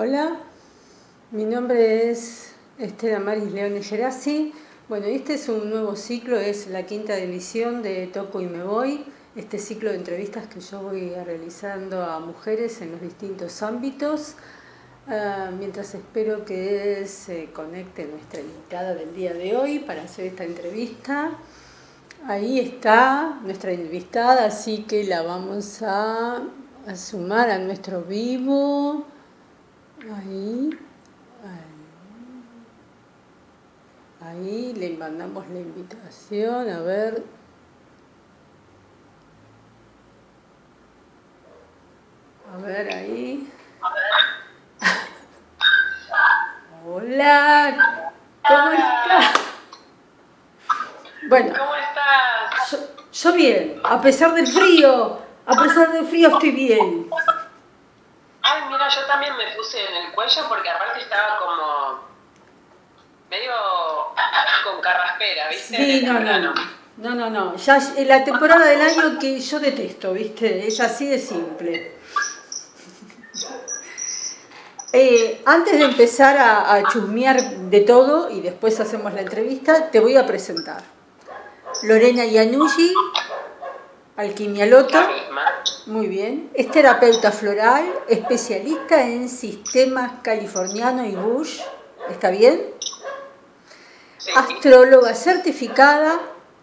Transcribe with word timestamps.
Hola, 0.00 0.36
mi 1.32 1.44
nombre 1.44 2.08
es 2.08 2.52
Estela 2.78 3.18
Maris 3.18 3.50
Leone 3.50 3.82
Gerasi. 3.82 4.52
Bueno, 4.88 5.06
este 5.06 5.34
es 5.34 5.48
un 5.48 5.70
nuevo 5.70 5.96
ciclo, 5.96 6.38
es 6.38 6.68
la 6.68 6.86
quinta 6.86 7.18
edición 7.18 7.82
de 7.82 8.06
Toco 8.06 8.40
y 8.40 8.46
Me 8.46 8.62
Voy, 8.62 9.04
este 9.34 9.58
ciclo 9.58 9.90
de 9.90 9.96
entrevistas 9.96 10.46
que 10.46 10.60
yo 10.60 10.82
voy 10.82 11.10
realizando 11.26 12.04
a 12.04 12.20
mujeres 12.20 12.80
en 12.80 12.92
los 12.92 13.00
distintos 13.00 13.60
ámbitos, 13.60 14.36
ah, 15.08 15.50
mientras 15.58 15.92
espero 15.96 16.44
que 16.44 17.04
se 17.08 17.46
conecte 17.46 18.04
nuestra 18.04 18.38
invitada 18.38 18.94
del 18.94 19.12
día 19.16 19.34
de 19.34 19.56
hoy 19.56 19.80
para 19.80 20.04
hacer 20.04 20.26
esta 20.26 20.44
entrevista. 20.44 21.32
Ahí 22.24 22.60
está 22.60 23.40
nuestra 23.42 23.72
invitada, 23.72 24.44
así 24.44 24.84
que 24.84 25.02
la 25.02 25.22
vamos 25.22 25.82
a 25.82 26.44
sumar 26.94 27.50
a 27.50 27.58
nuestro 27.58 28.02
vivo. 28.02 29.17
Ahí, 30.00 30.70
ahí, 31.42 31.66
ahí 34.20 34.74
le 34.74 34.96
mandamos 34.96 35.48
la 35.48 35.58
invitación, 35.58 36.70
a 36.70 36.80
ver. 36.82 37.24
A 42.54 42.58
ver 42.58 42.94
ahí. 42.94 43.52
Hola, 46.86 48.06
¿cómo 48.46 48.70
estás? 48.70 49.34
Bueno, 51.28 51.54
¿Cómo 51.58 51.74
estás? 51.74 52.70
yo, 52.70 52.78
yo 53.12 53.32
bien, 53.32 53.80
a 53.82 54.00
pesar 54.00 54.32
del 54.32 54.46
frío, 54.46 55.18
a 55.44 55.60
pesar 55.60 55.92
del 55.92 56.06
frío 56.06 56.28
estoy 56.28 56.52
bien. 56.52 57.10
Ay, 58.50 58.62
mira, 58.70 58.88
yo 58.88 59.04
también 59.06 59.36
me 59.36 59.54
puse 59.56 59.78
en 59.84 60.06
el 60.06 60.12
cuello 60.12 60.42
porque 60.48 60.70
aparte 60.70 61.00
estaba 61.00 61.38
como 61.38 62.00
medio 63.28 63.52
con 64.64 64.80
carraspera, 64.80 65.48
¿viste? 65.48 65.76
Sí, 65.76 66.02
no, 66.06 66.18
no, 66.18 66.54
no, 66.96 67.14
no, 67.14 67.30
no, 67.30 67.56
ya 67.56 67.76
es 67.76 68.06
la 68.06 68.24
temporada 68.24 68.66
del 68.66 68.80
año 68.80 69.18
que 69.18 69.38
yo 69.38 69.60
detesto, 69.60 70.12
¿viste? 70.14 70.66
Es 70.66 70.80
así 70.80 71.08
de 71.08 71.18
simple. 71.18 71.98
Eh, 74.94 75.42
antes 75.44 75.78
de 75.78 75.84
empezar 75.84 76.38
a, 76.38 76.72
a 76.72 76.88
chusmear 76.88 77.38
de 77.42 77.80
todo 77.82 78.30
y 78.30 78.40
después 78.40 78.80
hacemos 78.80 79.12
la 79.12 79.20
entrevista, 79.20 79.90
te 79.90 80.00
voy 80.00 80.16
a 80.16 80.26
presentar. 80.26 80.82
Lorena 81.82 82.24
Iannulli, 82.24 82.94
alquimialoto. 84.16 84.98
Muy 85.86 86.06
bien, 86.06 86.50
es 86.54 86.70
terapeuta 86.70 87.32
floral, 87.32 87.84
especialista 88.08 89.02
en 89.02 89.28
sistemas 89.28 90.20
californiano 90.22 91.04
y 91.06 91.14
Bush, 91.14 91.60
¿está 92.10 92.30
bien? 92.30 92.74
Sí. 94.18 94.30
astróloga 94.34 95.14
certificada, 95.14 96.20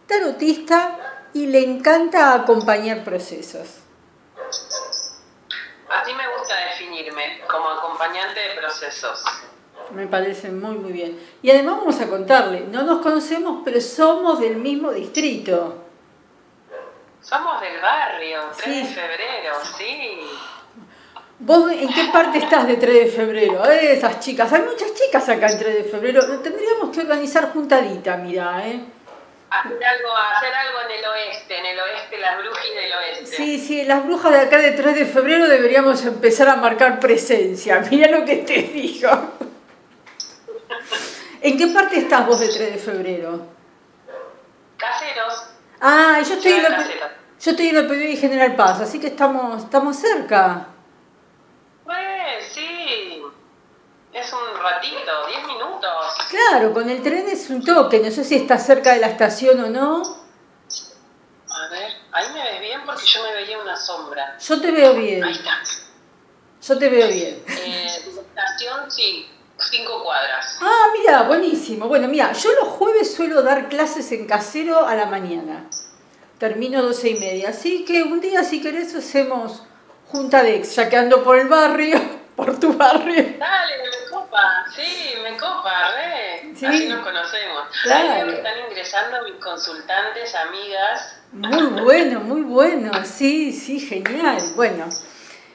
tarotista 0.07 1.29
y 1.33 1.47
le 1.47 1.63
encanta 1.63 2.33
acompañar 2.33 3.03
procesos. 3.03 3.79
Así 5.89 6.13
me 6.13 6.37
gusta 6.37 6.53
definirme, 6.71 7.41
como 7.49 7.69
acompañante 7.69 8.39
de 8.39 8.55
procesos. 8.55 9.23
Me 9.91 10.07
parece 10.07 10.51
muy 10.51 10.77
muy 10.77 10.91
bien. 10.91 11.19
Y 11.41 11.51
además 11.51 11.77
vamos 11.77 11.99
a 12.01 12.07
contarle, 12.07 12.65
no 12.67 12.83
nos 12.83 13.01
conocemos, 13.01 13.61
pero 13.63 13.79
somos 13.81 14.39
del 14.39 14.57
mismo 14.57 14.91
distrito. 14.91 15.84
Somos 17.25 17.59
del 17.59 17.81
barrio, 17.81 18.39
3 18.55 18.87
de 18.87 18.93
febrero, 18.93 19.55
sí. 19.77 20.19
¿Vos 21.39 21.71
en 21.71 21.91
qué 21.91 22.05
parte 22.13 22.37
estás 22.37 22.67
de 22.67 22.77
3 22.77 23.05
de 23.05 23.11
febrero? 23.11 23.65
Eh, 23.69 23.93
Esas 23.93 24.19
chicas, 24.19 24.53
hay 24.53 24.61
muchas 24.61 24.93
chicas 24.93 25.27
acá 25.27 25.47
en 25.47 25.57
3 25.57 25.75
de 25.75 25.83
febrero. 25.85 26.21
Tendríamos 26.41 26.95
que 26.95 27.01
organizar 27.01 27.51
juntadita, 27.51 28.15
mira, 28.17 28.67
¿eh? 28.67 28.79
Hacer 29.49 29.83
algo, 29.83 30.15
hacer 30.15 30.53
algo 30.53 30.81
en 30.81 30.91
el 30.99 31.05
oeste, 31.05 31.57
en 31.57 31.65
el 31.65 31.79
oeste, 31.79 32.17
las 32.19 32.37
brujas 32.37 32.63
del 32.75 32.93
oeste. 32.93 33.25
Sí, 33.37 33.59
sí, 33.59 33.83
las 33.85 34.05
brujas 34.05 34.31
de 34.31 34.39
acá 34.39 34.57
de 34.59 34.71
3 34.71 34.95
de 34.95 35.05
febrero 35.05 35.47
deberíamos 35.47 36.05
empezar 36.05 36.47
a 36.49 36.57
marcar 36.57 36.99
presencia. 36.99 37.79
Mira 37.89 38.07
lo 38.09 38.23
que 38.23 38.37
te 38.37 38.53
digo. 38.61 39.09
¿En 41.41 41.57
qué 41.57 41.67
parte 41.67 41.97
estás 41.97 42.27
vos 42.27 42.39
de 42.39 42.49
3 42.49 42.73
de 42.73 42.77
febrero? 42.77 43.47
Caseros. 44.77 45.47
Ah, 45.81 46.19
yo 46.27 46.35
estoy 46.35 46.53
en 46.53 46.63
la. 46.63 47.04
Yo 47.45 47.51
estoy 47.51 47.67
en 47.69 47.75
la 47.75 47.87
PBI 47.87 48.13
y 48.13 48.17
General 48.17 48.55
Paz, 48.55 48.79
así 48.81 48.99
que 48.99 49.05
estamos, 49.05 49.65
estamos 49.65 49.95
cerca. 49.95 50.65
Pues 51.83 51.95
sí, 52.51 53.21
es 54.11 54.33
un 54.33 54.59
ratito, 54.59 55.27
10 55.27 55.45
minutos. 55.45 55.91
Claro, 56.31 56.73
con 56.73 56.89
el 56.89 57.03
tren 57.03 57.29
es 57.29 57.47
un 57.51 57.63
toque, 57.63 57.99
no 57.99 58.09
sé 58.09 58.23
si 58.23 58.33
está 58.33 58.57
cerca 58.57 58.93
de 58.93 58.99
la 58.99 59.07
estación 59.09 59.59
o 59.63 59.69
no. 59.69 60.01
A 60.01 61.67
ver, 61.69 61.91
ahí 62.13 62.33
me 62.33 62.41
ves 62.41 62.61
bien 62.61 62.81
porque 62.83 63.05
yo 63.05 63.21
me 63.21 63.33
veía 63.33 63.59
una 63.59 63.77
sombra. 63.77 64.39
Yo 64.39 64.59
te 64.59 64.71
veo 64.71 64.95
bien, 64.95 65.23
Ahí 65.23 65.33
está. 65.33 65.61
yo 66.67 66.79
te 66.79 66.89
veo 66.89 67.07
bien. 67.09 67.43
Eh, 67.47 67.85
estación, 68.07 68.89
sí, 68.89 69.29
5 69.59 70.03
cuadras. 70.03 70.57
Ah, 70.63 70.87
mira, 70.97 71.21
buenísimo. 71.21 71.87
Bueno, 71.87 72.07
mira, 72.07 72.31
yo 72.33 72.51
los 72.53 72.69
jueves 72.69 73.13
suelo 73.13 73.43
dar 73.43 73.69
clases 73.69 74.11
en 74.13 74.25
casero 74.25 74.87
a 74.87 74.95
la 74.95 75.05
mañana. 75.05 75.69
Termino 76.39 76.81
doce 76.81 77.09
y 77.09 77.15
media. 77.15 77.49
Así 77.49 77.85
que 77.85 78.03
un 78.03 78.19
día, 78.19 78.43
si 78.43 78.61
querés, 78.61 78.93
hacemos 78.95 79.63
junta 80.07 80.43
de 80.43 80.55
ex, 80.55 80.75
ya 80.75 80.89
que 80.89 80.97
ando 80.97 81.23
por 81.23 81.37
el 81.37 81.47
barrio, 81.47 81.97
por 82.35 82.59
tu 82.59 82.73
barrio. 82.73 83.35
Dale, 83.39 83.73
me 83.77 84.09
copa, 84.09 84.65
sí, 84.75 85.13
me 85.23 85.37
copa, 85.37 85.91
re. 85.95 86.53
Sí. 86.55 86.65
Así 86.65 86.87
nos 86.87 87.03
conocemos. 87.03 87.63
Claro. 87.83 88.29
Ahí 88.29 88.35
están 88.35 88.59
ingresando 88.69 89.23
mis 89.23 89.35
consultantes, 89.35 90.35
amigas. 90.35 91.17
Muy 91.31 91.81
bueno, 91.81 92.19
muy 92.19 92.41
bueno. 92.41 92.91
Sí, 93.05 93.51
sí, 93.51 93.79
genial. 93.79 94.41
Bueno, 94.55 94.89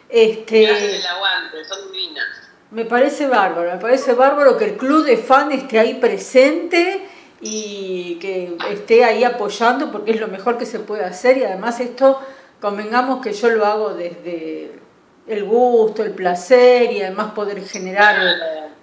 este, 0.09 0.97
el 0.97 1.07
aguante, 1.07 1.65
son 1.65 1.93
divinas. 1.93 2.27
me 2.71 2.85
parece 2.85 3.27
bárbaro, 3.27 3.71
me 3.71 3.79
parece 3.79 4.13
bárbaro 4.15 4.57
que 4.59 4.65
el 4.65 4.77
club 4.77 5.05
de 5.05 5.17
fan 5.17 5.53
esté 5.53 5.79
ahí 5.79 5.95
presente 5.95 7.09
y 7.41 8.19
que 8.21 8.57
esté 8.71 9.05
ahí 9.05 9.25
apoyando 9.25 9.91
porque 9.91 10.13
es 10.13 10.21
lo 10.21 10.29
mejor 10.29 10.59
que 10.59 10.67
se 10.67 10.79
puede 10.81 11.05
hacer 11.05 11.39
y 11.39 11.45
además 11.45 11.81
esto, 11.81 12.21
convengamos 12.61 13.23
que 13.23 13.33
yo 13.33 13.49
lo 13.51 13.65
hago 13.65 13.95
desde 13.95 14.73
el 15.27 15.45
gusto, 15.45 16.03
el 16.03 16.11
placer 16.13 16.93
y 16.93 17.03
además 17.03 17.33
poder 17.33 17.63
generar, 17.65 18.17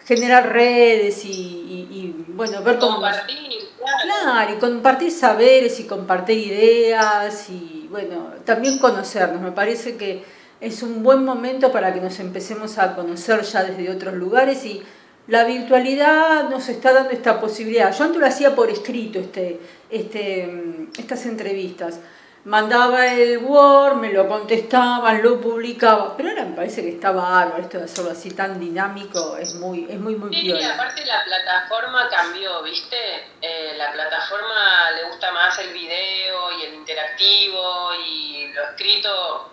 generar 0.05 0.51
redes 0.51 1.23
y, 1.25 1.29
y- 1.29 1.87
y, 1.91 2.25
bueno, 2.29 2.61
ver 2.63 2.79
cómo... 2.79 2.93
Compartir, 2.95 3.37
claro. 3.77 3.97
Claro, 4.23 4.53
y 4.53 4.55
compartir 4.57 5.11
saberes 5.11 5.79
y 5.79 5.83
compartir 5.85 6.37
ideas 6.37 7.49
y 7.49 7.87
bueno, 7.91 8.31
también 8.45 8.79
conocernos. 8.79 9.41
Me 9.41 9.51
parece 9.51 9.97
que 9.97 10.23
es 10.59 10.81
un 10.81 11.03
buen 11.03 11.23
momento 11.23 11.71
para 11.71 11.93
que 11.93 12.01
nos 12.01 12.19
empecemos 12.19 12.77
a 12.79 12.95
conocer 12.95 13.41
ya 13.43 13.63
desde 13.63 13.91
otros 13.91 14.13
lugares 14.15 14.65
y 14.65 14.81
la 15.27 15.43
virtualidad 15.43 16.49
nos 16.49 16.69
está 16.69 16.93
dando 16.93 17.11
esta 17.11 17.39
posibilidad. 17.39 17.93
Yo 17.95 18.03
antes 18.05 18.19
lo 18.19 18.25
hacía 18.25 18.55
por 18.55 18.69
escrito 18.69 19.19
este, 19.19 19.59
este, 19.89 20.47
mm, 20.47 20.91
estas 20.97 21.25
entrevistas. 21.25 21.99
Mandaba 22.45 23.07
el 23.07 23.39
Word, 23.39 23.95
me 23.97 24.13
lo 24.13 24.25
contestaban, 24.29 25.21
lo 25.21 25.41
publicaba, 25.41 26.15
pero 26.15 26.29
ahora 26.29 26.45
me 26.45 26.55
parece 26.55 26.81
que 26.81 26.89
está 26.91 27.11
bárbaro 27.11 27.61
esto 27.61 27.77
de 27.77 27.83
hacerlo 27.83 28.11
así 28.11 28.31
tan 28.31 28.57
dinámico, 28.57 29.35
es 29.35 29.55
muy, 29.55 29.85
es 29.89 29.99
muy, 29.99 30.15
muy 30.15 30.33
Sí, 30.33 30.43
piola. 30.43 30.75
aparte 30.75 31.03
la 31.05 31.25
plataforma 31.25 32.07
cambió, 32.09 32.63
¿viste? 32.63 32.95
Eh, 33.41 33.73
la 33.77 33.91
plataforma 33.91 34.91
le 34.95 35.09
gusta 35.09 35.29
más 35.33 35.59
el 35.59 35.73
video 35.73 36.51
y 36.57 36.63
el 36.67 36.75
interactivo 36.75 37.89
y 38.07 38.47
lo 38.53 38.63
escrito. 38.63 39.49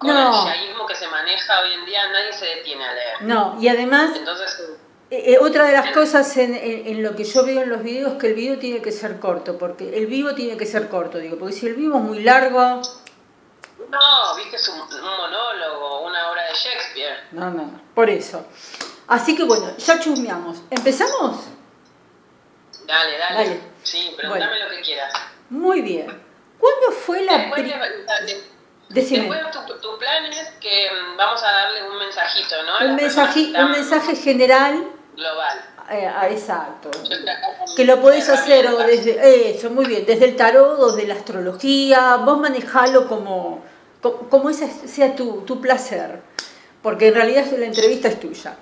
Con 0.00 0.14
No. 0.14 0.48
el 0.48 0.54
yaísmo 0.54 0.86
que 0.86 0.94
se 0.94 1.06
maneja 1.08 1.60
hoy 1.60 1.74
en 1.74 1.84
día, 1.84 2.08
nadie 2.10 2.32
se 2.32 2.46
detiene 2.46 2.82
a 2.84 2.92
leer. 2.94 3.22
No, 3.22 3.56
y 3.60 3.68
además 3.68 4.10
Entonces, 4.16 4.60
Eh, 5.10 5.32
eh, 5.34 5.38
otra 5.40 5.64
de 5.64 5.72
las 5.72 5.90
cosas 5.90 6.34
en, 6.38 6.54
en- 6.54 6.86
en 6.86 7.02
lo 7.02 7.14
que 7.16 7.24
yo 7.24 7.44
veo 7.44 7.62
en 7.62 7.68
los 7.68 7.82
videos 7.82 8.12
es 8.12 8.18
que 8.18 8.28
el 8.28 8.34
video 8.34 8.58
tiene 8.58 8.80
que 8.80 8.92
ser 8.92 9.18
corto, 9.20 9.58
porque 9.58 9.94
el 9.98 10.06
vivo 10.06 10.34
tiene 10.34 10.56
que 10.56 10.64
ser 10.66 10.88
corto, 10.88 11.18
digo, 11.18 11.36
porque 11.36 11.52
si 11.52 11.66
el 11.66 11.74
vivo 11.74 11.96
es 11.98 12.04
muy 12.04 12.22
largo, 12.22 12.80
no, 13.90 14.36
viste, 14.36 14.54
es 14.56 14.68
un, 14.68 14.80
un 14.80 15.16
monólogo, 15.16 16.02
una 16.06 16.30
obra 16.30 16.44
de 16.44 16.54
Shakespeare. 16.54 17.18
no, 17.32 17.50
no, 17.50 17.62
no, 17.66 17.80
por 17.94 18.08
eso. 18.08 18.46
Así 19.08 19.36
que 19.36 19.42
bueno, 19.42 19.76
ya 19.76 19.98
chusmeamos. 19.98 20.62
¿Empezamos? 20.70 21.44
Dale, 22.86 23.18
dale. 23.18 23.34
Dale. 23.34 23.60
Sí, 23.82 24.14
pregúntame 24.16 24.50
Bueno. 24.52 24.64
lo 24.68 24.70
que 24.76 24.82
quieras. 24.82 25.12
Muy 25.50 25.80
bien. 25.82 26.06
¿Cuándo 26.58 26.92
fue 26.92 27.22
la 27.22 27.36
Después, 27.38 27.62
pri- 27.62 27.72
Decime. 28.90 29.28
después 29.34 29.66
tu, 29.66 29.74
tu 29.80 29.98
plan 29.98 30.24
es 30.26 30.48
que 30.60 30.88
mm, 30.90 31.16
vamos 31.16 31.42
a 31.42 31.50
darle 31.50 31.88
un 31.88 31.98
mensajito, 31.98 32.56
¿no? 32.64 32.86
Un 32.90 32.96
mensaje, 32.96 33.52
un 33.56 33.70
mensaje 33.70 34.16
general, 34.16 34.84
Global. 35.14 35.58
eh, 35.90 36.06
ah, 36.14 36.28
exacto. 36.28 36.90
Que 37.76 37.84
lo 37.84 38.00
podés 38.00 38.28
hacer 38.28 38.66
o 38.66 38.76
desde 38.78 39.50
eso, 39.50 39.70
muy 39.70 39.86
bien, 39.86 40.04
desde 40.06 40.24
el 40.26 40.36
tarot 40.36 40.78
o 40.80 40.92
de 40.92 41.06
la 41.06 41.14
astrología, 41.14 42.16
vos 42.16 42.38
manejalo 42.38 43.06
como, 43.08 43.62
co- 44.02 44.28
como 44.28 44.50
ese 44.50 44.68
sea 44.88 45.14
tu, 45.14 45.42
tu 45.42 45.60
placer. 45.60 46.22
porque 46.82 47.08
en 47.08 47.14
realidad 47.14 47.44
la 47.58 47.66
entrevista 47.66 48.08
es 48.08 48.18
tuya. 48.18 48.56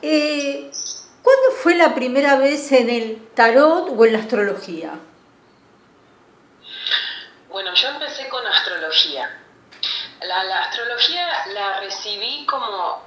Eh, 0.00 0.70
¿Cuándo 1.22 1.50
fue 1.60 1.74
la 1.74 1.94
primera 1.94 2.36
vez 2.36 2.70
en 2.72 2.88
el 2.88 3.26
tarot 3.34 3.90
o 3.94 4.04
en 4.06 4.12
la 4.14 4.20
astrología? 4.20 4.92
Bueno, 7.50 7.74
yo 7.74 7.88
empecé 7.88 8.28
con 8.28 8.46
astrología. 8.46 9.28
La, 10.22 10.44
la 10.44 10.64
astrología 10.64 11.46
la 11.54 11.80
recibí 11.80 12.44
como 12.46 13.02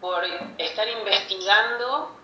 por 0.00 0.22
estar 0.58 0.86
investigando 0.88 2.16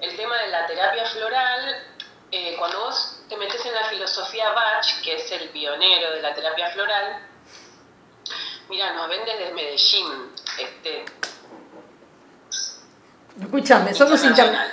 el 0.00 0.16
tema 0.16 0.38
de 0.38 0.48
la 0.48 0.66
terapia 0.66 1.04
floral. 1.06 1.86
Eh, 2.32 2.54
cuando 2.58 2.80
vos 2.80 3.22
te 3.28 3.36
metes 3.36 3.64
en 3.66 3.74
la 3.74 3.84
filosofía 3.84 4.50
Bach, 4.50 5.02
que 5.02 5.16
es 5.16 5.32
el 5.32 5.50
pionero 5.50 6.12
de 6.12 6.22
la 6.22 6.34
terapia 6.34 6.70
floral, 6.70 7.18
mira, 8.68 8.92
nos 8.94 9.08
ven 9.08 9.24
desde 9.24 9.52
Medellín. 9.52 10.32
Este, 10.58 11.04
Escúchame, 13.40 13.94
somos, 13.94 14.20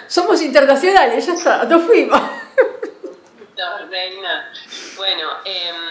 somos 0.07 0.41
internacionales, 0.41 1.25
ya 1.25 1.33
está, 1.33 1.63
nos 1.63 1.83
fuimos. 1.83 2.21
No, 3.57 3.87
reina. 3.89 4.51
Bueno, 4.97 5.29
entonces, 5.43 5.86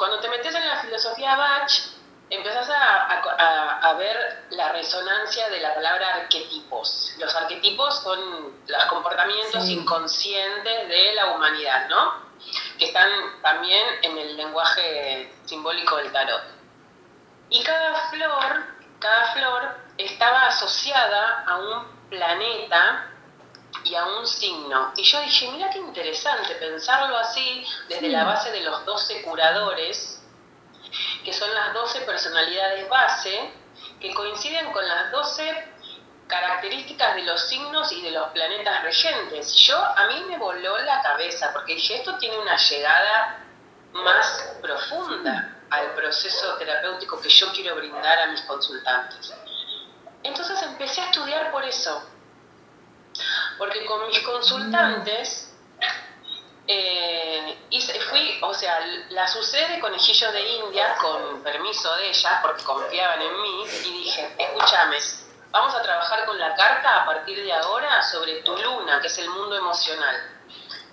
cuando 0.00 0.18
te 0.18 0.30
metes 0.30 0.54
en 0.54 0.66
la 0.66 0.80
filosofía 0.80 1.36
Bach, 1.36 1.70
empezás 2.30 2.70
a, 2.70 3.92
ver 3.98 4.46
la 4.48 4.72
resonancia 4.72 5.50
de 5.50 5.60
la 5.60 5.74
palabra 5.74 6.14
arquetipos. 6.14 7.12
Los 7.18 7.34
arquetipos 7.36 8.02
son 8.02 8.62
los 8.66 8.84
comportamientos 8.86 9.68
inconscientes 9.68 10.88
de 10.88 11.12
la 11.12 11.34
humanidad, 11.34 11.86
¿no? 11.90 12.14
Que 12.78 12.86
están 12.86 13.10
también 13.42 13.86
en 14.00 14.16
el 14.16 14.38
lenguaje 14.38 15.34
simbólico 15.44 15.96
del 15.96 16.10
tarot. 16.12 16.44
Y 17.50 17.62
cada 17.62 18.08
flor, 18.08 18.64
cada 19.00 19.34
flor 19.34 19.76
estaba 19.98 20.46
asociada 20.46 21.44
a 21.46 21.56
un 21.58 22.08
planeta 22.08 23.09
y 23.84 23.94
a 23.94 24.04
un 24.04 24.26
signo. 24.26 24.92
Y 24.96 25.02
yo 25.02 25.20
dije, 25.22 25.50
mira 25.50 25.70
qué 25.70 25.78
interesante 25.78 26.54
pensarlo 26.56 27.16
así 27.16 27.64
desde 27.88 28.08
la 28.08 28.24
base 28.24 28.50
de 28.50 28.60
los 28.60 28.84
12 28.84 29.22
curadores, 29.22 30.22
que 31.24 31.32
son 31.32 31.52
las 31.54 31.72
12 31.74 32.00
personalidades 32.02 32.88
base, 32.88 33.52
que 34.00 34.14
coinciden 34.14 34.72
con 34.72 34.86
las 34.86 35.10
12 35.12 35.68
características 36.26 37.16
de 37.16 37.22
los 37.22 37.48
signos 37.48 37.90
y 37.92 38.02
de 38.02 38.12
los 38.12 38.28
planetas 38.30 38.82
regentes. 38.82 39.54
Yo, 39.56 39.76
a 39.76 40.06
mí 40.06 40.24
me 40.28 40.38
voló 40.38 40.78
la 40.78 41.02
cabeza, 41.02 41.52
porque 41.52 41.74
dije, 41.74 41.96
esto 41.96 42.16
tiene 42.18 42.38
una 42.38 42.56
llegada 42.56 43.44
más 43.92 44.56
profunda 44.62 45.56
al 45.70 45.94
proceso 45.94 46.54
terapéutico 46.56 47.20
que 47.20 47.28
yo 47.28 47.52
quiero 47.52 47.76
brindar 47.76 48.18
a 48.20 48.26
mis 48.28 48.40
consultantes. 48.42 49.34
Entonces 50.22 50.62
empecé 50.62 51.00
a 51.00 51.06
estudiar 51.06 51.50
por 51.50 51.64
eso, 51.64 52.02
porque 53.60 53.84
con 53.84 54.06
mis 54.08 54.18
consultantes 54.20 55.54
eh, 56.66 57.58
fui, 58.08 58.38
o 58.40 58.54
sea, 58.54 58.80
la 59.10 59.28
sucede 59.28 59.74
de 59.74 59.80
conejillos 59.80 60.32
de 60.32 60.40
India 60.40 60.96
con 60.98 61.42
permiso 61.42 61.94
de 61.96 62.08
ellas, 62.08 62.38
porque 62.40 62.64
confiaban 62.64 63.20
en 63.20 63.42
mí, 63.42 63.64
y 63.84 63.92
dije, 64.04 64.34
escúchame, 64.38 64.96
vamos 65.50 65.74
a 65.74 65.82
trabajar 65.82 66.24
con 66.24 66.38
la 66.38 66.54
carta 66.54 67.02
a 67.02 67.04
partir 67.04 67.44
de 67.44 67.52
ahora 67.52 68.02
sobre 68.02 68.40
tu 68.42 68.56
luna, 68.56 68.98
que 69.02 69.08
es 69.08 69.18
el 69.18 69.28
mundo 69.28 69.54
emocional. 69.54 70.16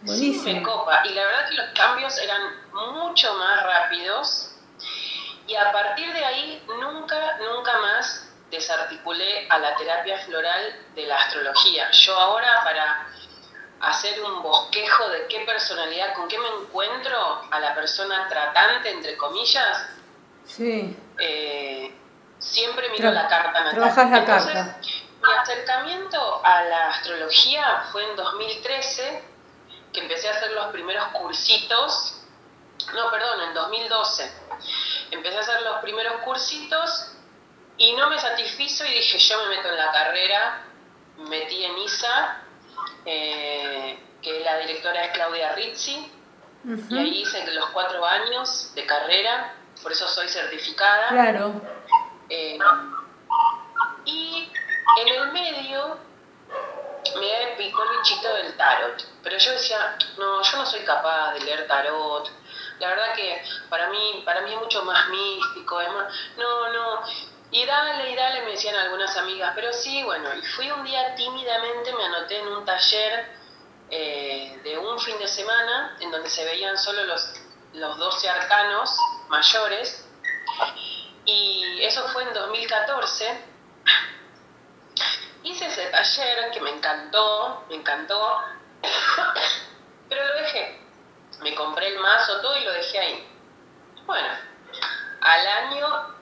Buenísimo. 0.02 0.62
copa. 0.64 1.04
Y 1.06 1.14
la 1.14 1.24
verdad 1.24 1.50
que 1.50 1.56
los 1.56 1.70
cambios 1.74 2.18
eran 2.18 2.70
mucho 2.74 3.34
más 3.36 3.64
rápidos. 3.64 4.52
Y 5.48 5.56
a 5.56 5.72
partir 5.72 6.12
de 6.12 6.26
ahí 6.26 6.64
nunca, 6.68 7.38
nunca 7.38 7.78
más 7.78 8.27
desarticulé 8.50 9.48
a 9.50 9.58
la 9.58 9.76
terapia 9.76 10.18
floral 10.20 10.76
de 10.96 11.06
la 11.06 11.18
astrología. 11.18 11.92
Yo 11.92 12.18
ahora 12.18 12.64
para 12.64 13.08
hacer 13.80 14.22
un 14.22 14.42
bosquejo 14.42 15.10
de 15.10 15.28
qué 15.28 15.40
personalidad, 15.42 16.14
con 16.14 16.28
qué 16.28 16.38
me 16.40 16.48
encuentro 16.48 17.42
a 17.52 17.60
la 17.60 17.76
persona 17.76 18.28
tratante, 18.28 18.90
entre 18.90 19.18
comillas, 19.18 19.90
sí. 20.46 20.98
Eh, 21.20 21.94
siempre 22.40 22.90
miro 22.90 23.12
la 23.12 23.28
carta 23.28 23.60
natal. 23.60 23.76
Trabajas 23.76 24.12
la 24.12 24.26
carta. 24.26 24.78
Mi 25.22 25.34
acercamiento 25.34 26.42
a 26.46 26.64
la 26.64 26.90
astrología 26.90 27.84
fue 27.92 28.04
en 28.10 28.16
2013, 28.16 29.24
que 29.92 30.00
empecé 30.00 30.30
a 30.30 30.32
hacer 30.32 30.52
los 30.52 30.68
primeros 30.68 31.08
cursitos, 31.08 32.22
no, 32.94 33.12
perdón, 33.12 33.42
en 33.42 33.54
2012. 33.54 34.32
Empecé 35.12 35.38
a 35.38 35.42
hacer 35.42 35.62
los 35.64 35.80
primeros 35.80 36.22
cursitos 36.22 37.17
y 37.78 37.94
no 37.94 38.10
me 38.10 38.20
satisfizo 38.20 38.86
y 38.86 38.94
dije, 38.94 39.18
yo 39.18 39.44
me 39.44 39.56
meto 39.56 39.70
en 39.70 39.78
la 39.78 39.92
carrera, 39.92 40.64
metí 41.30 41.64
en 41.64 41.78
ISA, 41.78 42.42
eh, 43.06 44.00
que 44.22 44.40
la 44.42 44.58
directora 44.60 45.06
es 45.06 45.12
Claudia 45.12 45.54
Rizzi, 45.54 46.12
y 46.90 46.98
ahí 46.98 47.22
hice 47.22 47.50
los 47.54 47.70
cuatro 47.70 48.06
años 48.06 48.72
de 48.76 48.86
carrera, 48.86 49.54
por 49.82 49.92
eso 49.92 50.08
soy 50.08 50.28
certificada. 50.28 51.10
Claro. 51.10 51.62
Eh, 52.30 52.58
y 54.06 54.52
en 55.02 55.08
el 55.08 55.32
medio 55.32 55.98
me 57.16 57.56
picó 57.58 57.84
el 57.84 57.98
bichito 57.98 58.34
del 58.34 58.58
tarot, 58.58 59.02
pero 59.24 59.38
yo 59.38 59.52
decía, 59.52 59.98
no, 60.18 60.42
yo 60.42 60.58
no 60.58 60.66
soy 60.66 60.82
capaz 60.82 61.34
de 61.34 61.42
leer 61.42 61.68
tarot. 61.68 62.30
La 62.80 62.90
verdad 62.90 63.14
que 63.16 63.42
para 63.70 63.90
mí, 63.90 64.22
para 64.26 64.42
mí 64.42 64.54
es 64.54 64.60
mucho 64.60 64.84
más 64.84 65.08
místico, 65.10 65.82
es 65.82 65.90
no, 66.38 66.70
no, 66.74 67.02
y 67.52 67.66
dale, 67.66 68.12
y 68.12 68.16
dale, 68.16 68.42
me 68.42 68.52
decían 68.52 68.76
algunas 68.76 69.16
amigas, 69.18 69.54
pero 69.56 69.72
sí, 69.72 70.04
bueno, 70.04 70.34
y 70.36 70.42
fui 70.42 70.70
un 70.70 70.84
día 70.84 71.16
tímidamente, 71.16 71.94
me 71.94 72.04
anoté 72.04 72.40
en 72.40 72.48
un 72.48 72.66
taller 72.66 73.38
eh, 73.90 74.60
de 74.64 74.78
un 74.78 75.00
fin 75.00 75.18
de 75.18 75.28
semana, 75.28 75.96
en 76.02 76.12
donde 76.12 76.30
se 76.30 76.44
veían 76.44 76.78
solo 76.78 77.06
los, 77.06 77.34
los 77.74 77.98
12 77.98 78.30
arcanos 78.30 78.98
mayores, 79.30 80.06
y 81.26 81.82
eso 81.84 82.08
fue 82.10 82.24
en 82.24 82.34
2014. 82.34 83.42
Hice 85.44 85.66
ese 85.66 85.86
taller 85.88 86.52
que 86.52 86.62
me 86.62 86.72
encantó, 86.72 87.66
me 87.70 87.76
encantó, 87.76 88.42
pero 90.10 90.26
lo 90.26 90.34
dejé. 90.42 90.82
Me 91.42 91.54
compré 91.56 91.90
el 91.90 92.00
mazo, 92.00 92.42
todo 92.42 92.58
y 92.58 92.64
lo 92.64 92.72
dejé 92.72 93.00
ahí. 93.00 93.28
Bueno, 94.06 94.28
al 95.22 95.48
año 95.48 96.17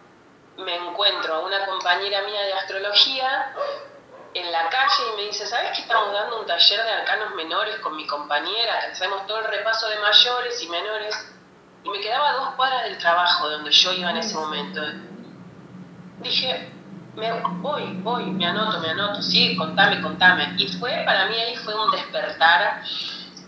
me 0.57 0.75
encuentro 0.75 1.35
a 1.35 1.39
una 1.39 1.65
compañera 1.65 2.21
mía 2.23 2.41
de 2.41 2.53
astrología 2.53 3.53
en 4.33 4.51
la 4.51 4.69
calle 4.69 5.03
y 5.13 5.15
me 5.15 5.27
dice, 5.27 5.47
¿sabes 5.47 5.71
que 5.71 5.81
estamos 5.81 6.11
dando 6.11 6.41
un 6.41 6.45
taller 6.45 6.83
de 6.83 6.91
arcanos 6.91 7.35
menores 7.35 7.77
con 7.77 7.95
mi 7.95 8.05
compañera? 8.05 8.81
Que 8.81 8.91
hacemos 8.91 9.25
todo 9.27 9.39
el 9.39 9.45
repaso 9.45 9.87
de 9.87 9.97
mayores 9.99 10.61
y 10.61 10.69
menores. 10.69 11.15
Y 11.83 11.89
me 11.89 11.99
quedaba 12.01 12.29
a 12.29 12.33
dos 12.33 12.49
cuadras 12.55 12.83
del 12.83 12.97
trabajo 12.97 13.49
donde 13.49 13.71
yo 13.71 13.93
iba 13.93 14.09
en 14.09 14.17
ese 14.17 14.35
momento. 14.35 14.81
Dije, 16.19 16.69
me, 17.15 17.31
voy, 17.61 17.93
voy, 18.01 18.25
me 18.25 18.45
anoto, 18.45 18.79
me 18.79 18.89
anoto, 18.89 19.21
sí, 19.21 19.55
contame, 19.55 20.01
contame. 20.01 20.55
Y 20.57 20.67
fue, 20.79 21.03
para 21.05 21.27
mí 21.27 21.35
ahí 21.35 21.55
fue 21.57 21.73
un 21.73 21.91
despertar 21.91 22.81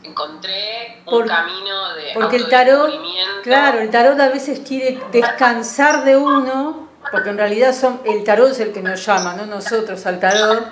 encontré 0.04 1.04
un 1.06 1.28
camino 1.28 1.94
de 1.96 2.12
porque 2.14 2.38
el 2.38 2.48
tarot 2.48 2.90
claro 3.44 3.80
el 3.80 3.90
tarot 3.90 4.18
a 4.18 4.30
veces 4.30 4.62
quiere 4.66 5.02
descansar 5.12 6.06
de 6.06 6.16
uno 6.16 6.87
porque 7.12 7.30
en 7.30 7.38
realidad 7.38 7.74
son, 7.74 8.02
el 8.06 8.24
tarot 8.24 8.52
es 8.52 8.60
el 8.60 8.74
que 8.74 8.82
nos 8.82 9.06
llama, 9.06 9.34
no 9.34 9.46
nosotros 9.46 10.06
al 10.06 10.20
tarot. 10.20 10.68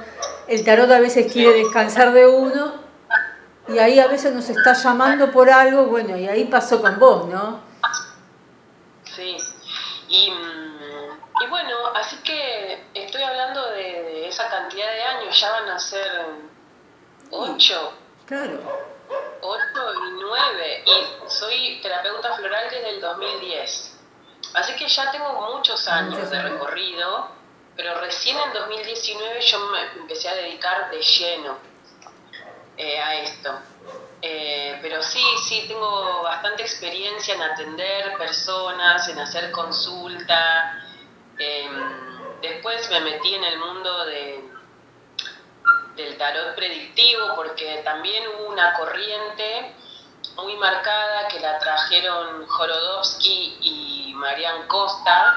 El 0.48 0.64
tarot 0.64 0.92
a 0.92 1.00
veces 1.00 1.32
quiere 1.32 1.58
descansar 1.60 2.12
de 2.14 2.28
uno 2.28 2.86
y 3.68 3.80
ahí 3.80 4.00
a 4.00 4.08
veces 4.08 4.34
nos 4.34 4.48
está 4.50 4.74
llamando 4.74 5.32
por 5.32 5.50
algo, 5.50 5.86
bueno, 5.86 6.16
y 6.18 6.28
ahí 6.28 6.46
pasó 6.46 6.82
con 6.82 7.00
vos, 7.00 7.28
¿no? 7.28 7.62
Sí, 9.04 9.38
y, 10.08 10.30
mm, 10.30 11.50
bueno, 11.50 11.88
así 11.96 12.18
que 12.18 12.86
estoy 12.94 13.24
hablando 13.24 13.72
de, 13.72 14.28
esa 14.28 14.50
cantidad 14.50 14.92
de 14.92 15.04
años, 15.04 15.40
ya 15.40 15.52
van 15.52 15.70
a 15.70 15.80
ser 15.80 16.26
ocho. 17.32 17.94
Claro. 18.26 18.60
Ocho 19.42 19.94
y 19.94 20.22
nueve, 20.22 20.84
y 20.86 21.30
soy 21.30 21.80
terapeuta 21.82 22.36
floral 22.36 22.66
desde 22.70 22.90
el 22.90 23.02
2010. 23.02 23.95
Así 24.54 24.76
que 24.76 24.88
ya 24.88 25.12
tengo 25.12 25.34
muchos 25.54 25.88
años 25.88 26.30
de 26.30 26.42
recorrido, 26.42 27.30
pero 27.76 28.00
recién 28.00 28.38
en 28.38 28.54
2019 28.54 29.42
yo 29.42 29.60
me 29.68 29.82
empecé 30.00 30.30
a 30.30 30.36
dedicar 30.36 30.90
de 30.90 31.02
lleno 31.02 31.58
eh, 32.78 33.00
a 33.00 33.16
esto. 33.16 33.60
Eh, 34.22 34.80
pero 34.82 35.02
sí, 35.04 35.24
sí, 35.48 35.66
tengo 35.68 36.24
bastante 36.24 36.64
experiencia 36.64 37.36
en 37.36 37.42
atender 37.42 38.18
personas, 38.18 39.08
en 39.10 39.20
hacer 39.20 39.52
consulta. 39.52 40.84
Em, 41.38 42.42
después 42.42 42.90
me 42.90 43.02
metí 43.02 43.36
en 43.36 43.44
el 43.44 43.60
mundo 43.60 44.06
de, 44.06 44.50
del 45.96 46.18
tarot 46.18 46.56
predictivo 46.56 47.36
porque 47.36 47.82
también 47.84 48.24
hubo 48.30 48.50
una 48.50 48.74
corriente 48.74 49.76
muy 50.36 50.56
marcada 50.58 51.28
que 51.30 51.40
la 51.40 51.58
trajeron 51.60 52.46
Jorodowski 52.48 53.58
y 53.62 54.14
Marian 54.16 54.68
Costa 54.68 55.36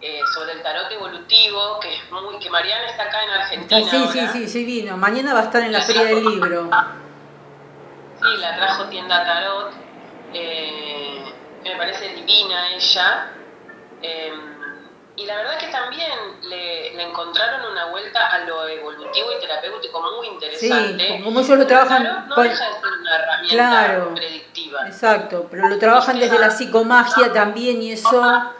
eh, 0.00 0.20
sobre 0.34 0.52
el 0.54 0.62
tarot 0.62 0.90
evolutivo, 0.90 1.78
que 1.80 1.94
es 1.94 2.10
muy, 2.10 2.36
que 2.40 2.50
Mariana 2.50 2.86
está 2.90 3.04
acá 3.04 3.22
en 3.22 3.30
Argentina. 3.30 3.88
sí, 3.88 4.08
sí, 4.12 4.26
sí, 4.32 4.48
sí 4.48 4.64
vino. 4.64 4.96
Mañana 4.96 5.32
va 5.32 5.40
a 5.40 5.44
estar 5.44 5.62
en 5.62 5.72
la 5.72 5.80
Feria 5.80 6.04
del 6.04 6.24
Libro. 6.24 6.68
Sí, 8.20 8.36
la 8.38 8.56
trajo 8.56 8.86
tienda 8.86 9.24
tarot. 9.24 9.72
Eh, 10.34 11.22
me 11.62 11.76
parece 11.76 12.08
divina 12.14 12.70
ella. 12.70 13.32
Em, 14.02 14.51
y 15.22 15.26
la 15.26 15.36
verdad 15.36 15.58
que 15.58 15.68
también 15.68 16.10
le, 16.42 17.00
encontraron 17.00 17.70
una 17.70 17.86
vuelta 17.86 18.26
a 18.26 18.40
lo 18.40 18.66
evolutivo 18.66 19.30
y 19.36 19.40
terapéutico 19.40 20.02
muy 20.16 20.26
interesante. 20.26 21.16
Sí, 21.16 21.22
como 21.22 21.40
ellos 21.40 21.58
lo 21.58 21.66
trabajan. 21.66 22.28
No 22.28 22.36
deja 22.42 22.68
de 22.68 22.74
ser 22.74 22.92
una 23.00 23.16
herramienta 23.16 24.14
predictiva. 24.14 24.86
Exacto, 24.86 25.46
pero 25.48 25.68
lo 25.68 25.78
trabajan 25.78 26.18
desde 26.18 26.38
la 26.38 26.50
psicomagia 26.50 27.32
también 27.32 27.80
y 27.82 27.92
eso. 27.92 28.52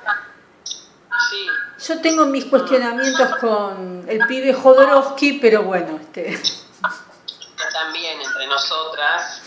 Sí. 1.30 1.46
Yo 1.88 2.00
tengo 2.00 2.26
mis 2.26 2.44
cuestionamientos 2.44 3.36
con 3.36 4.04
el 4.08 4.24
pibe 4.26 4.52
Jodorowsky, 4.54 5.40
pero 5.40 5.64
bueno, 5.64 5.98
este. 6.00 6.40
También 7.72 8.20
entre 8.20 8.46
nosotras. 8.46 9.41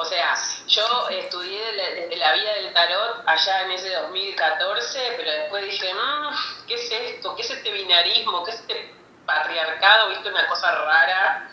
O 0.00 0.04
sea, 0.04 0.32
yo 0.68 1.08
estudié 1.10 1.60
desde 1.72 2.16
la 2.18 2.32
vida 2.32 2.54
del 2.54 2.72
tarot 2.72 3.20
allá 3.26 3.62
en 3.64 3.72
ese 3.72 3.90
2014, 3.94 5.14
pero 5.16 5.28
después 5.28 5.64
dije, 5.64 5.92
mmm, 5.92 6.66
¿qué 6.68 6.74
es 6.74 6.92
esto? 6.92 7.34
¿Qué 7.34 7.42
es 7.42 7.50
este 7.50 7.72
binarismo? 7.72 8.44
¿Qué 8.44 8.52
es 8.52 8.60
este 8.60 8.94
patriarcado? 9.26 10.10
¿Viste? 10.10 10.28
Una 10.28 10.46
cosa 10.46 10.70
rara. 10.70 11.50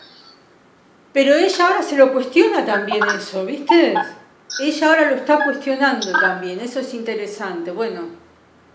Pero 1.12 1.34
ella 1.34 1.66
ahora 1.66 1.82
se 1.82 1.96
lo 1.96 2.12
cuestiona 2.12 2.64
también 2.64 3.02
eso, 3.08 3.44
¿viste? 3.44 3.94
Ella 4.60 4.86
ahora 4.86 5.10
lo 5.10 5.16
está 5.16 5.44
cuestionando 5.44 6.12
también, 6.12 6.60
eso 6.60 6.78
es 6.78 6.94
interesante. 6.94 7.72
Bueno, 7.72 8.10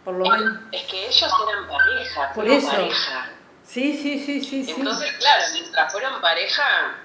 por 0.04 0.16
lo 0.16 0.30
menos. 0.30 0.64
Es 0.74 0.84
que 0.84 1.08
ellos 1.08 1.32
eran 1.50 1.70
pareja, 1.70 2.34
por 2.34 2.46
eso. 2.46 2.72
Pareja. 2.72 3.30
Sí, 3.64 3.98
sí, 3.98 4.20
sí, 4.20 4.44
sí. 4.44 4.74
Entonces, 4.76 5.14
claro, 5.14 5.44
mientras 5.54 5.92
fueron 5.94 6.20
pareja, 6.20 6.98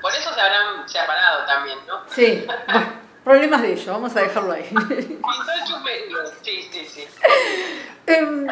por 0.00 0.12
eso 0.14 0.32
se 0.32 0.40
habrán 0.40 0.88
separado 0.88 1.46
también, 1.46 1.78
¿no? 1.86 2.02
Sí. 2.08 2.46
problemas 3.28 3.60
de 3.60 3.72
ellos, 3.74 3.86
vamos 3.86 4.16
a 4.16 4.20
dejarlo 4.20 4.52
ahí. 4.52 4.64
Sí, 6.42 6.68
sí, 6.72 6.86
sí. 6.86 7.06
Em, 8.06 8.46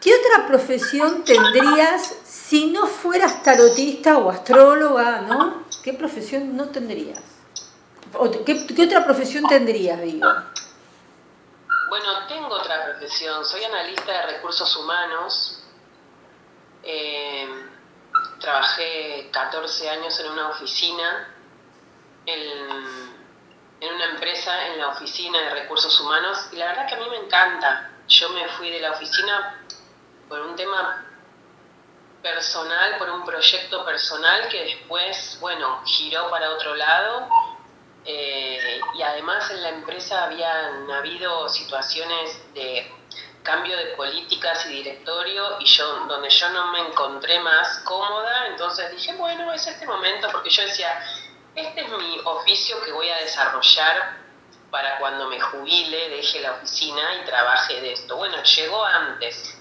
¿Qué 0.00 0.14
otra 0.14 0.46
profesión 0.46 1.24
tendrías 1.24 2.16
si 2.24 2.66
no 2.70 2.86
fueras 2.86 3.42
tarotista 3.42 4.18
o 4.18 4.30
astróloga, 4.30 5.22
no? 5.22 5.64
¿Qué 5.82 5.94
profesión 5.94 6.56
no 6.56 6.68
tendrías? 6.68 7.22
¿Qué, 8.44 8.66
qué 8.66 8.82
otra 8.84 9.04
profesión 9.04 9.44
tendrías, 9.46 10.00
digo? 10.02 10.26
Bueno, 11.88 12.26
tengo 12.28 12.48
otra 12.48 12.84
profesión. 12.84 13.44
Soy 13.44 13.64
analista 13.64 14.12
de 14.12 14.36
recursos 14.36 14.76
humanos. 14.76 15.62
Eh, 16.82 17.69
trabajé 18.40 19.28
14 19.32 19.90
años 19.90 20.18
en 20.20 20.30
una 20.32 20.48
oficina, 20.48 21.34
en, 22.26 23.20
una 23.94 24.04
empresa 24.06 24.66
en 24.68 24.78
la 24.78 24.88
oficina 24.88 25.38
de 25.40 25.50
recursos 25.50 25.98
humanos 26.00 26.48
y 26.52 26.56
la 26.56 26.66
verdad 26.66 26.88
que 26.88 26.94
a 26.94 26.98
mí 26.98 27.08
me 27.10 27.18
encanta. 27.18 27.90
Yo 28.08 28.28
me 28.30 28.48
fui 28.48 28.70
de 28.70 28.80
la 28.80 28.92
oficina 28.92 29.64
por 30.28 30.40
un 30.40 30.56
tema 30.56 31.06
personal, 32.22 32.98
por 32.98 33.08
un 33.10 33.24
proyecto 33.24 33.84
personal 33.84 34.48
que 34.48 34.64
después, 34.64 35.38
bueno, 35.40 35.82
giró 35.84 36.28
para 36.30 36.50
otro 36.50 36.74
lado. 36.74 37.28
Eh, 38.04 38.80
y 38.94 39.02
además 39.02 39.50
en 39.50 39.62
la 39.62 39.68
empresa 39.70 40.24
habían 40.24 40.90
habido 40.90 41.48
situaciones 41.48 42.54
de 42.54 42.90
cambio 43.42 43.76
de 43.76 43.86
políticas 43.96 44.66
y 44.66 44.74
directorio 44.74 45.58
y 45.60 45.64
yo 45.64 46.06
donde 46.06 46.30
yo 46.30 46.50
no 46.50 46.72
me 46.72 46.80
encontré 46.80 47.40
más 47.40 47.80
cómoda, 47.84 48.48
entonces 48.48 48.90
dije, 48.92 49.14
bueno, 49.14 49.52
es 49.52 49.66
este 49.66 49.86
momento 49.86 50.28
porque 50.30 50.50
yo 50.50 50.62
decía, 50.62 51.02
este 51.54 51.80
es 51.80 51.88
mi 51.90 52.20
oficio 52.24 52.80
que 52.82 52.92
voy 52.92 53.08
a 53.08 53.16
desarrollar 53.18 54.18
para 54.70 54.98
cuando 54.98 55.28
me 55.28 55.40
jubile, 55.40 56.10
deje 56.10 56.40
la 56.40 56.52
oficina 56.52 57.14
y 57.20 57.24
trabaje 57.24 57.80
de 57.80 57.92
esto. 57.92 58.16
Bueno, 58.16 58.42
llegó 58.42 58.84
antes. 58.84 59.58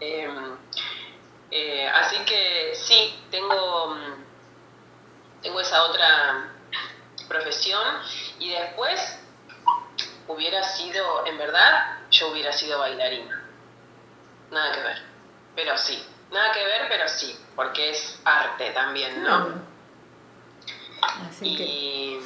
Em, 0.00 0.56
eh, 1.50 1.88
así 1.88 2.18
que 2.24 2.74
sí, 2.74 3.22
tengo, 3.30 3.96
tengo 5.42 5.60
esa 5.60 5.82
otra 5.84 6.52
profesión 7.28 7.84
y 8.38 8.50
después 8.50 9.25
hubiera 10.28 10.62
sido, 10.62 11.26
en 11.26 11.38
verdad, 11.38 11.98
yo 12.10 12.28
hubiera 12.28 12.52
sido 12.52 12.78
bailarina. 12.78 13.44
Nada 14.50 14.74
que 14.74 14.82
ver. 14.82 15.02
Pero 15.54 15.76
sí. 15.78 16.04
Nada 16.30 16.52
que 16.52 16.64
ver, 16.64 16.86
pero 16.88 17.08
sí. 17.08 17.38
Porque 17.54 17.90
es 17.90 18.20
arte 18.24 18.70
también, 18.70 19.22
¿no? 19.22 19.76
y, 21.40 22.18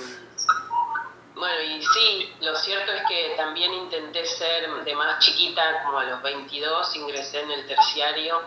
Bueno, 1.34 1.62
y 1.62 1.82
sí, 1.82 2.34
lo 2.40 2.54
cierto 2.56 2.92
es 2.92 3.02
que 3.08 3.34
también 3.36 3.72
intenté 3.72 4.24
ser 4.26 4.68
de 4.84 4.94
más 4.94 5.18
chiquita, 5.18 5.82
como 5.84 5.98
a 5.98 6.04
los 6.04 6.22
22, 6.22 6.96
ingresé 6.96 7.40
en 7.40 7.50
el 7.50 7.66
terciario 7.66 8.42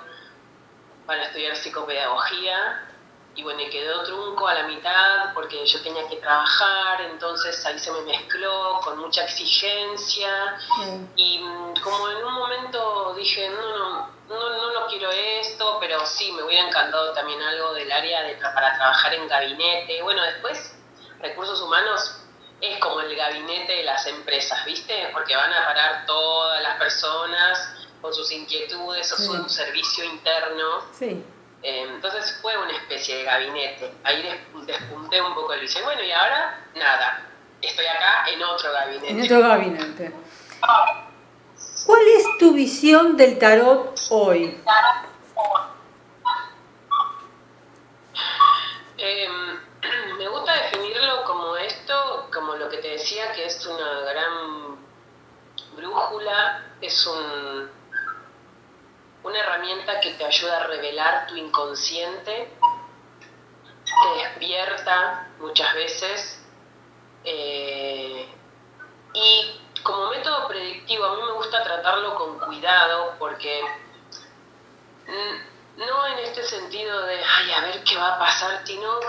para 1.05 1.23
estudiar 1.25 1.55
psicopedagogía 1.55 2.87
y 3.35 3.43
bueno, 3.43 3.61
y 3.61 3.69
quedó 3.69 4.03
trunco 4.03 4.47
a 4.47 4.53
la 4.53 4.63
mitad 4.67 5.33
porque 5.33 5.65
yo 5.65 5.81
tenía 5.81 6.07
que 6.07 6.17
trabajar, 6.17 7.01
entonces 7.01 7.65
ahí 7.65 7.79
se 7.79 7.91
me 7.91 8.01
mezcló 8.01 8.79
con 8.83 8.99
mucha 8.99 9.23
exigencia 9.23 10.59
y 11.15 11.39
mm, 11.39 11.73
como 11.81 12.09
en 12.09 12.23
un 12.23 12.33
momento 12.33 13.15
dije, 13.17 13.49
no, 13.49 14.07
no, 14.29 14.49
no, 14.49 14.73
no, 14.73 14.87
quiero 14.87 15.09
esto, 15.09 15.77
pero 15.79 16.05
sí, 16.05 16.31
me 16.31 16.43
hubiera 16.43 16.67
encantado 16.67 17.13
también 17.13 17.41
algo 17.41 17.73
del 17.73 17.91
área 17.91 18.21
de, 18.23 18.35
para 18.35 18.75
trabajar 18.75 19.13
en 19.15 19.27
gabinete. 19.27 20.01
Bueno, 20.03 20.21
después, 20.23 20.75
recursos 21.19 21.59
humanos 21.61 22.19
es 22.61 22.79
como 22.79 23.01
el 23.01 23.15
gabinete 23.15 23.73
de 23.73 23.83
las 23.83 24.05
empresas, 24.05 24.63
¿viste? 24.65 25.09
Porque 25.11 25.35
van 25.35 25.51
a 25.51 25.65
parar 25.65 26.05
todas 26.05 26.61
las 26.61 26.77
personas 26.77 27.75
con 27.99 28.13
sus 28.13 28.31
inquietudes, 28.31 29.11
o 29.11 29.15
su 29.15 29.49
servicio 29.49 30.03
interno. 30.03 30.83
Sí 30.91 31.25
entonces 31.63 32.39
fue 32.41 32.57
una 32.57 32.75
especie 32.75 33.17
de 33.17 33.23
gabinete. 33.23 33.93
Ahí 34.03 34.21
despunté 34.65 35.21
un 35.21 35.33
poco 35.33 35.53
el 35.53 35.61
dice, 35.61 35.81
bueno, 35.81 36.03
y 36.03 36.11
ahora 36.11 36.67
nada, 36.75 37.29
estoy 37.61 37.85
acá 37.85 38.25
en 38.29 38.43
otro 38.43 38.71
gabinete. 38.71 39.09
En 39.09 39.21
otro 39.23 39.39
gabinete. 39.39 40.13
¿Cuál 41.85 42.01
es 42.17 42.37
tu 42.37 42.53
visión 42.53 43.17
del 43.17 43.39
tarot 43.39 43.97
hoy? 44.09 44.59
Em, 48.97 49.59
me 50.17 50.27
gusta 50.27 50.53
definirlo 50.53 51.23
como 51.25 51.55
esto, 51.57 52.29
como 52.33 52.55
lo 52.55 52.69
que 52.69 52.77
te 52.77 52.89
decía, 52.89 53.31
que 53.33 53.45
es 53.45 53.65
una 53.65 53.99
gran 54.01 54.77
brújula, 55.75 56.63
es 56.81 57.07
un 57.07 57.69
una 59.23 59.39
herramienta 59.39 59.99
que 59.99 60.13
te 60.13 60.25
ayuda 60.25 60.61
a 60.61 60.67
revelar 60.67 61.27
tu 61.27 61.35
inconsciente, 61.35 62.51
te 63.85 64.23
despierta 64.23 65.29
muchas 65.39 65.73
veces 65.75 66.45
eh, 67.23 68.27
y 69.13 69.61
como 69.83 70.09
método 70.09 70.47
predictivo 70.47 71.05
a 71.05 71.15
mí 71.15 71.21
me 71.23 71.31
gusta 71.33 71.63
tratarlo 71.63 72.15
con 72.15 72.39
cuidado 72.39 73.15
porque 73.19 73.61
no 75.77 76.07
en 76.07 76.19
este 76.19 76.43
sentido 76.43 77.05
de, 77.05 77.15
ay, 77.15 77.51
a 77.51 77.61
ver 77.61 77.83
qué 77.83 77.97
va 77.97 78.15
a 78.15 78.19
pasar, 78.19 78.65
sino 78.65 78.99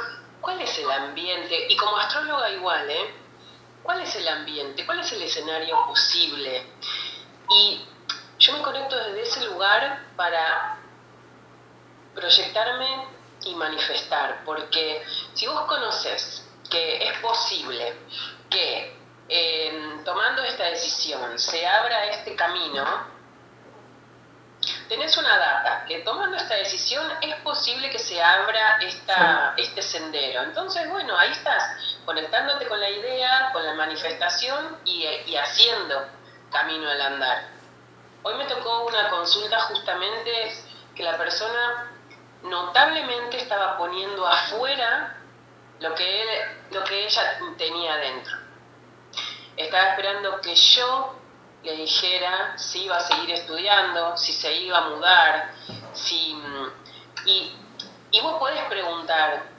cuál 0.40 0.60
es 0.60 0.78
el 0.78 0.90
ambiente, 0.90 1.66
y 1.68 1.76
como 1.76 1.96
astróloga 1.96 2.50
igual, 2.50 2.90
¿eh? 2.90 3.14
¿Cuál 3.82 4.00
es 4.00 4.14
el 4.16 4.26
ambiente? 4.26 4.84
¿Cuál 4.86 5.00
es 5.00 5.12
el 5.12 5.22
escenario 5.22 5.76
posible? 5.86 6.66
Y 7.50 7.84
yo 8.44 8.52
me 8.52 8.62
conecto 8.62 8.94
desde 8.96 9.22
ese 9.22 9.44
lugar 9.46 10.04
para 10.16 10.76
proyectarme 12.14 13.06
y 13.44 13.54
manifestar, 13.54 14.42
porque 14.44 15.02
si 15.32 15.46
vos 15.46 15.62
conoces 15.62 16.46
que 16.70 17.08
es 17.08 17.18
posible 17.20 17.94
que 18.50 18.96
em, 19.28 20.04
tomando 20.04 20.42
esta 20.42 20.64
decisión 20.64 21.38
se 21.38 21.66
abra 21.66 22.04
este 22.06 22.36
camino, 22.36 22.84
tenés 24.90 25.16
una 25.16 25.38
data, 25.38 25.84
que 25.86 26.00
tomando 26.00 26.36
esta 26.36 26.56
decisión 26.56 27.10
es 27.22 27.36
posible 27.36 27.88
que 27.90 27.98
se 27.98 28.22
abra 28.22 28.76
esta, 28.82 29.54
este 29.56 29.80
sendero. 29.80 30.42
Entonces, 30.42 30.88
bueno, 30.90 31.16
ahí 31.16 31.30
estás, 31.30 31.62
conectándote 32.04 32.66
con 32.66 32.78
la 32.78 32.90
idea, 32.90 33.50
con 33.54 33.64
la 33.64 33.72
manifestación 33.72 34.80
y, 34.84 35.04
y 35.04 35.36
haciendo 35.36 36.06
camino 36.50 36.90
al 36.90 37.00
andar. 37.00 37.53
Hoy 38.26 38.36
me 38.36 38.46
tocó 38.46 38.86
una 38.86 39.10
consulta 39.10 39.60
justamente 39.60 40.50
que 40.96 41.02
la 41.02 41.18
persona 41.18 41.92
notablemente 42.42 43.36
estaba 43.36 43.76
poniendo 43.76 44.26
afuera 44.26 45.18
lo 45.78 45.94
que, 45.94 46.24
lo 46.70 46.82
que 46.84 47.04
ella 47.04 47.38
tenía 47.58 47.96
dentro. 47.96 48.34
Estaba 49.58 49.90
esperando 49.90 50.40
que 50.40 50.54
yo 50.54 51.16
le 51.64 51.76
dijera 51.76 52.56
si 52.56 52.84
iba 52.84 52.96
a 52.96 53.00
seguir 53.00 53.30
estudiando, 53.32 54.16
si 54.16 54.32
se 54.32 54.54
iba 54.54 54.78
a 54.78 54.88
mudar, 54.88 55.54
si... 55.92 56.34
Y, 57.26 57.54
y 58.10 58.20
vos 58.22 58.38
podés 58.38 58.64
preguntar, 58.70 59.50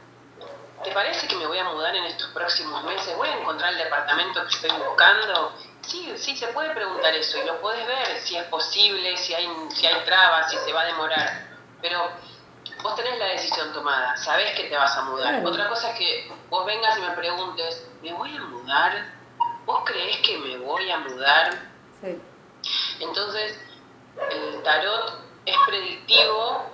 ¿te 0.83 0.91
parece 0.91 1.27
que 1.27 1.35
me 1.35 1.45
voy 1.45 1.59
a 1.59 1.65
mudar 1.65 1.95
en 1.95 2.05
estos 2.05 2.31
próximos 2.31 2.83
meses? 2.83 3.15
¿Voy 3.15 3.29
a 3.29 3.37
encontrar 3.37 3.73
el 3.73 3.77
departamento 3.77 4.41
que 4.41 4.55
estoy 4.55 4.71
buscando? 4.71 5.53
Sí, 5.87 6.13
sí, 6.17 6.35
se 6.35 6.47
puede 6.47 6.73
preguntar 6.73 7.13
eso 7.13 7.37
y 7.41 7.45
lo 7.45 7.61
puedes 7.61 7.85
ver 7.85 8.19
si 8.21 8.35
es 8.35 8.43
posible, 8.45 9.15
si 9.17 9.33
hay, 9.33 9.47
si 9.69 9.85
hay 9.85 10.03
trabas, 10.05 10.49
si 10.49 10.57
se 10.57 10.73
va 10.73 10.81
a 10.81 10.85
demorar. 10.85 11.47
Pero 11.81 12.09
vos 12.81 12.95
tenés 12.95 13.19
la 13.19 13.27
decisión 13.27 13.71
tomada, 13.73 14.17
sabés 14.17 14.55
que 14.55 14.63
te 14.63 14.75
vas 14.75 14.97
a 14.97 15.03
mudar. 15.03 15.45
Otra 15.45 15.69
cosa 15.69 15.91
es 15.91 15.97
que 15.97 16.31
vos 16.49 16.65
vengas 16.65 16.97
y 16.97 17.01
me 17.01 17.11
preguntes, 17.11 17.87
¿me 18.01 18.13
voy 18.13 18.35
a 18.35 18.41
mudar? 18.41 19.13
¿Vos 19.65 19.81
creés 19.85 20.17
que 20.17 20.37
me 20.39 20.57
voy 20.57 20.89
a 20.89 20.97
mudar? 20.99 21.51
Sí. 22.01 22.19
Entonces, 22.99 23.59
el 24.31 24.63
tarot 24.63 25.19
es 25.45 25.55
predictivo, 25.67 26.65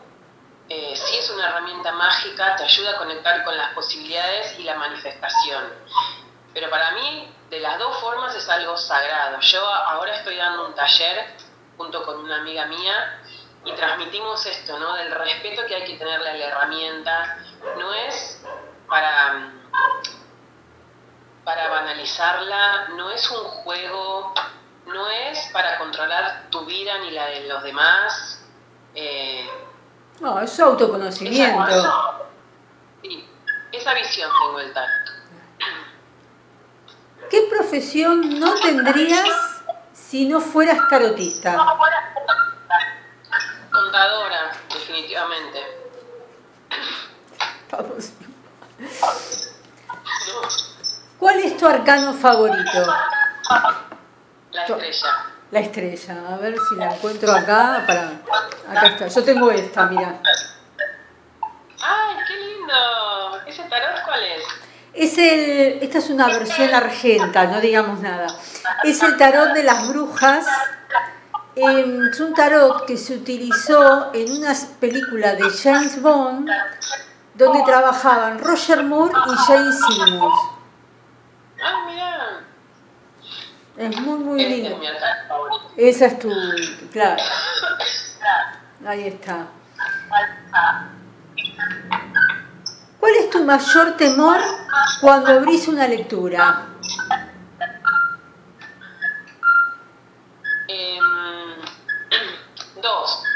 eh, 0.69 0.95
sí 0.95 1.17
es 1.17 1.29
una 1.31 1.49
herramienta 1.49 1.91
mágica, 1.91 2.55
te 2.55 2.63
ayuda 2.63 2.91
a 2.91 2.97
conectar 2.97 3.43
con 3.43 3.57
las 3.57 3.73
posibilidades 3.73 4.57
y 4.57 4.63
la 4.63 4.75
manifestación. 4.75 5.65
Pero 6.53 6.69
para 6.69 6.91
mí, 6.91 7.33
de 7.49 7.59
las 7.59 7.79
dos 7.79 7.97
formas 7.99 8.35
es 8.35 8.47
algo 8.49 8.77
sagrado. 8.77 9.39
Yo 9.39 9.65
ahora 9.65 10.15
estoy 10.15 10.35
dando 10.35 10.67
un 10.67 10.75
taller 10.75 11.35
junto 11.77 12.03
con 12.03 12.19
una 12.19 12.37
amiga 12.37 12.65
mía 12.65 13.21
y 13.63 13.73
transmitimos 13.73 14.45
esto, 14.45 14.77
¿no? 14.79 14.93
Del 14.95 15.11
respeto 15.11 15.65
que 15.65 15.75
hay 15.75 15.85
que 15.85 15.97
tenerle 15.97 16.29
a 16.29 16.33
la 16.33 16.45
herramienta. 16.45 17.37
No 17.77 17.93
es 17.93 18.43
para, 18.87 19.51
para 21.43 21.69
banalizarla, 21.69 22.89
no 22.89 23.11
es 23.11 23.29
un 23.31 23.43
juego, 23.43 24.33
no 24.87 25.09
es 25.09 25.49
para 25.53 25.77
controlar 25.77 26.47
tu 26.49 26.65
vida 26.65 26.97
ni 26.99 27.11
la 27.11 27.27
de 27.27 27.47
los 27.47 27.63
demás. 27.63 28.45
Eh, 28.93 29.49
no, 30.19 30.39
es 30.39 30.59
autoconocimiento. 30.59 31.67
Esa, 31.67 32.13
sí, 33.01 33.29
esa 33.71 33.93
visión 33.93 34.29
tengo 34.41 34.59
el 34.59 34.73
tarot. 34.73 35.10
¿Qué 37.31 37.47
profesión 37.49 38.41
no 38.41 38.53
tendrías 38.55 39.29
si 39.93 40.27
no 40.27 40.41
fueras 40.41 40.89
tarotista? 40.89 41.55
Contadora, 43.71 44.51
definitivamente. 44.67 45.59
¿Cuál 51.17 51.39
es 51.39 51.55
tu 51.55 51.65
arcano 51.65 52.13
favorito? 52.13 52.85
La 54.51 54.65
estrella. 54.65 55.25
La 55.51 55.59
estrella, 55.61 56.33
a 56.33 56.37
ver 56.37 56.55
si 56.67 56.75
la 56.75 56.93
encuentro 56.93 57.31
acá. 57.31 57.85
Para... 57.87 58.11
Acá 58.69 58.87
está, 58.87 59.07
yo 59.07 59.23
tengo 59.23 59.49
esta, 59.51 59.85
mira. 59.85 60.19
¡Ay, 61.81 62.15
qué 62.27 62.35
lindo! 62.35 63.41
¿Ese 63.45 63.63
tarot 63.69 64.03
cuál 64.03 64.21
es? 64.21 64.43
Es 64.93 65.17
el, 65.17 65.81
esta 65.81 65.99
es 65.99 66.09
una 66.09 66.27
versión 66.27 66.73
argenta, 66.73 67.45
no 67.45 67.61
digamos 67.61 68.01
nada. 68.01 68.27
Es 68.83 69.01
el 69.01 69.17
tarot 69.17 69.53
de 69.53 69.63
las 69.63 69.87
brujas 69.87 70.45
Em, 71.55 72.07
es 72.07 72.19
un 72.21 72.33
tarot 72.33 72.85
que 72.85 72.95
se 72.95 73.15
utilizó 73.15 74.13
en 74.13 74.31
una 74.31 74.53
película 74.79 75.35
de 75.35 75.49
James 75.49 76.01
Bond 76.01 76.49
donde 77.33 77.63
trabajaban 77.63 78.39
Roger 78.39 78.83
Moore 78.83 79.13
y 79.13 79.35
Jane 79.35 79.71
Simmons. 79.73 80.35
Ah. 81.61 82.39
Es 83.77 83.99
muy, 83.99 84.19
muy 84.19 84.45
lindo. 84.45 84.79
Esa 85.75 86.05
es 86.05 86.19
tu, 86.19 86.29
claro. 86.91 87.21
Ahí 88.85 89.07
está. 89.07 89.47
¿Cuál 93.01 93.15
es 93.15 93.29
tu 93.31 93.43
mayor 93.43 93.97
temor 93.97 94.39
cuando 95.01 95.33
abrís 95.33 95.67
una 95.67 95.87
lectura? 95.87 96.67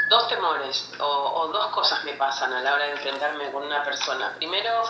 dos 0.08 0.28
temores 0.28 0.92
o, 1.00 1.48
dos 1.52 1.66
cosas 1.72 2.04
me 2.04 2.12
pasan 2.12 2.52
a 2.52 2.60
la 2.60 2.74
hora 2.74 2.84
de 2.84 2.92
enfrentarme 2.92 3.50
con 3.50 3.64
una 3.64 3.82
persona. 3.82 4.34
Primero, 4.36 4.84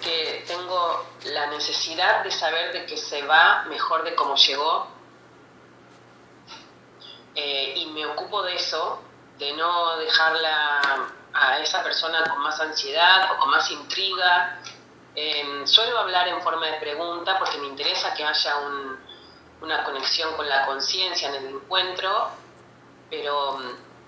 que 0.00 0.42
tengo 0.48 1.06
la 1.26 1.46
necesidad 1.46 2.24
de 2.24 2.32
saber 2.32 2.72
de 2.72 2.86
que 2.86 2.96
se 2.96 3.22
va 3.22 3.62
mejor 3.68 4.02
de 4.02 4.16
cómo 4.16 4.34
llegó 4.34 4.88
eh, 7.36 7.74
y 7.76 7.86
me 7.86 8.04
ocupo 8.06 8.42
de 8.42 8.56
eso, 8.56 9.00
de 9.38 9.52
no 9.52 9.96
dejarla 9.98 11.06
a 11.34 11.58
esa 11.58 11.82
persona 11.82 12.24
con 12.28 12.40
más 12.40 12.60
ansiedad 12.60 13.32
o 13.32 13.38
con 13.38 13.50
más 13.50 13.70
intriga. 13.70 14.58
Em, 15.14 15.66
suelo 15.66 15.98
hablar 15.98 16.28
en 16.28 16.40
forma 16.42 16.66
de 16.66 16.78
pregunta 16.78 17.38
porque 17.38 17.58
me 17.58 17.66
interesa 17.66 18.14
que 18.14 18.24
haya 18.24 18.54
una 19.60 19.84
conexión 19.84 20.34
con 20.36 20.48
la 20.48 20.66
conciencia 20.66 21.28
en 21.28 21.34
el 21.34 21.46
encuentro, 21.56 22.30
pero 23.10 23.58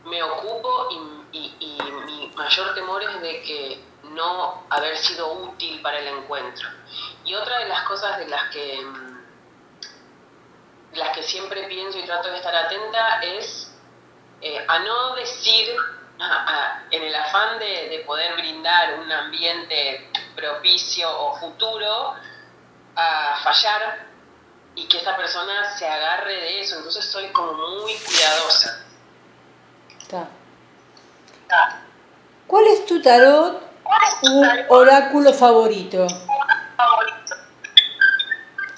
me 0.04 0.22
ocupo 0.22 0.88
y, 0.90 1.24
mi 2.06 2.30
mayor 2.36 2.74
temor 2.74 3.02
es 3.02 3.20
de 3.20 3.42
que 3.42 3.84
no 4.04 4.64
haber 4.70 4.96
sido 4.96 5.32
útil 5.32 5.80
para 5.82 5.98
el 5.98 6.06
encuentro. 6.06 6.68
Y 7.24 7.34
otra 7.34 7.58
de 7.58 7.68
las 7.68 7.82
cosas 7.82 8.18
de 8.18 8.28
las 8.28 8.50
que, 8.50 8.80
mm, 8.82 9.24
las 10.94 11.16
que 11.16 11.22
siempre 11.22 11.64
pienso 11.64 11.98
y 11.98 12.04
trato 12.04 12.28
de 12.28 12.36
estar 12.36 12.54
atenta 12.54 13.20
es 13.22 13.74
eh, 14.40 14.62
a 14.68 14.78
no 14.80 15.14
decir, 15.14 15.74
en 16.90 17.02
el 17.02 17.14
afán 17.14 17.58
de, 17.58 17.88
de, 17.88 17.98
poder 18.06 18.34
brindar 18.34 18.98
un 19.00 19.10
ambiente 19.10 20.10
propicio 20.36 21.08
o 21.10 21.36
futuro, 21.38 22.14
a 22.96 23.40
fallar 23.42 24.06
y 24.74 24.86
que 24.86 24.98
esa 24.98 25.16
persona 25.16 25.76
se 25.76 25.86
agarre 25.86 26.34
de 26.34 26.60
eso. 26.60 26.76
Entonces 26.76 27.04
soy 27.04 27.28
como 27.28 27.52
muy 27.52 27.94
cuidadosa. 27.94 28.84
¿Cuál 32.46 32.66
es 32.68 32.86
tu 32.86 33.00
tarot 33.02 33.62
u 34.22 34.44
oráculo 34.68 35.32
favorito? 35.32 36.06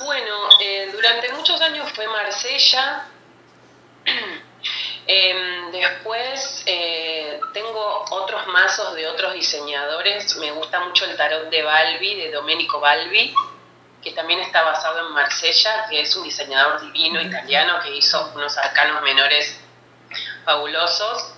Bueno, 0.04 0.34
eh, 0.60 0.88
durante 0.92 1.32
muchos 1.32 1.60
años 1.60 1.90
fue 1.92 2.06
Marsella. 2.06 3.04
Em, 5.08 5.70
después 5.70 6.64
eh, 6.66 7.38
tengo 7.52 8.04
otros 8.10 8.46
mazos 8.48 8.94
de 8.94 9.06
otros 9.06 9.34
diseñadores. 9.34 10.36
Me 10.36 10.50
gusta 10.50 10.80
mucho 10.80 11.04
el 11.04 11.16
tarot 11.16 11.48
de 11.48 11.62
Balbi, 11.62 12.16
de 12.16 12.32
Domenico 12.32 12.80
Balbi, 12.80 13.32
que 14.02 14.10
también 14.12 14.40
está 14.40 14.62
basado 14.62 15.06
en 15.06 15.12
Marsella, 15.12 15.86
que 15.88 16.00
es 16.00 16.16
un 16.16 16.24
diseñador 16.24 16.80
divino 16.80 17.20
italiano 17.20 17.78
que 17.82 17.96
hizo 17.96 18.32
unos 18.34 18.56
arcanos 18.58 19.00
menores 19.02 19.60
fabulosos. 20.44 21.34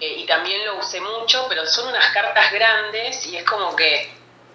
Eh, 0.00 0.18
y 0.18 0.26
también 0.26 0.64
lo 0.64 0.76
usé 0.76 1.00
mucho, 1.00 1.46
pero 1.48 1.66
son 1.66 1.88
unas 1.88 2.06
cartas 2.10 2.52
grandes 2.52 3.26
y 3.26 3.36
es 3.36 3.44
como 3.44 3.74
que 3.74 4.14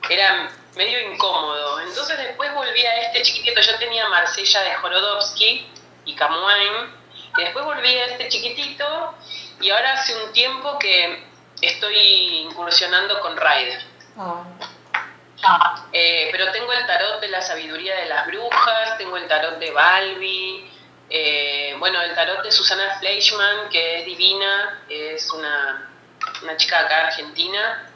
era 0.10 0.50
medio 0.76 1.12
incómodo. 1.12 1.82
Entonces 1.82 2.18
después 2.18 2.54
volví 2.54 2.86
a 2.86 3.02
este 3.02 3.24
chiquitito, 3.24 3.60
yo 3.60 3.78
tenía 3.78 4.08
Marsella 4.08 4.62
de 4.62 4.76
Jorodowski 4.76 5.68
y 6.06 6.16
Camuain, 6.16 7.03
y 7.38 7.44
después 7.44 7.66
volví 7.66 7.98
a 7.98 8.06
este 8.06 8.30
chiquitito 8.30 9.16
y 9.60 9.70
ahora 9.70 9.94
hace 9.94 10.16
un 10.24 10.34
tiempo 10.34 10.78
que 10.78 11.24
estoy 11.62 11.98
incursionando 12.48 13.20
con 13.22 13.38
Ryder. 13.38 13.82
Ah. 14.18 15.86
Eh, 15.92 16.30
pero 16.32 16.52
tengo 16.52 16.72
el 16.72 16.86
tarot 16.86 17.20
de 17.20 17.28
la 17.28 17.42
sabiduría 17.42 17.96
de 17.98 18.06
las 18.06 18.26
brujas, 18.28 18.98
tengo 18.98 19.18
el 19.18 19.28
tarot 19.28 19.60
de 19.60 19.72
Balbi, 19.72 20.72
eh, 21.10 21.76
bueno, 21.80 22.02
el 22.02 22.16
tarot 22.16 22.44
de 22.44 22.52
Susana 22.52 22.98
Fleischmann, 23.00 23.70
que 23.70 24.00
es 24.00 24.06
divina, 24.06 24.82
es 24.90 25.30
una, 25.32 25.90
chica 26.58 26.80
acá 26.80 27.08
argentina. 27.08 27.90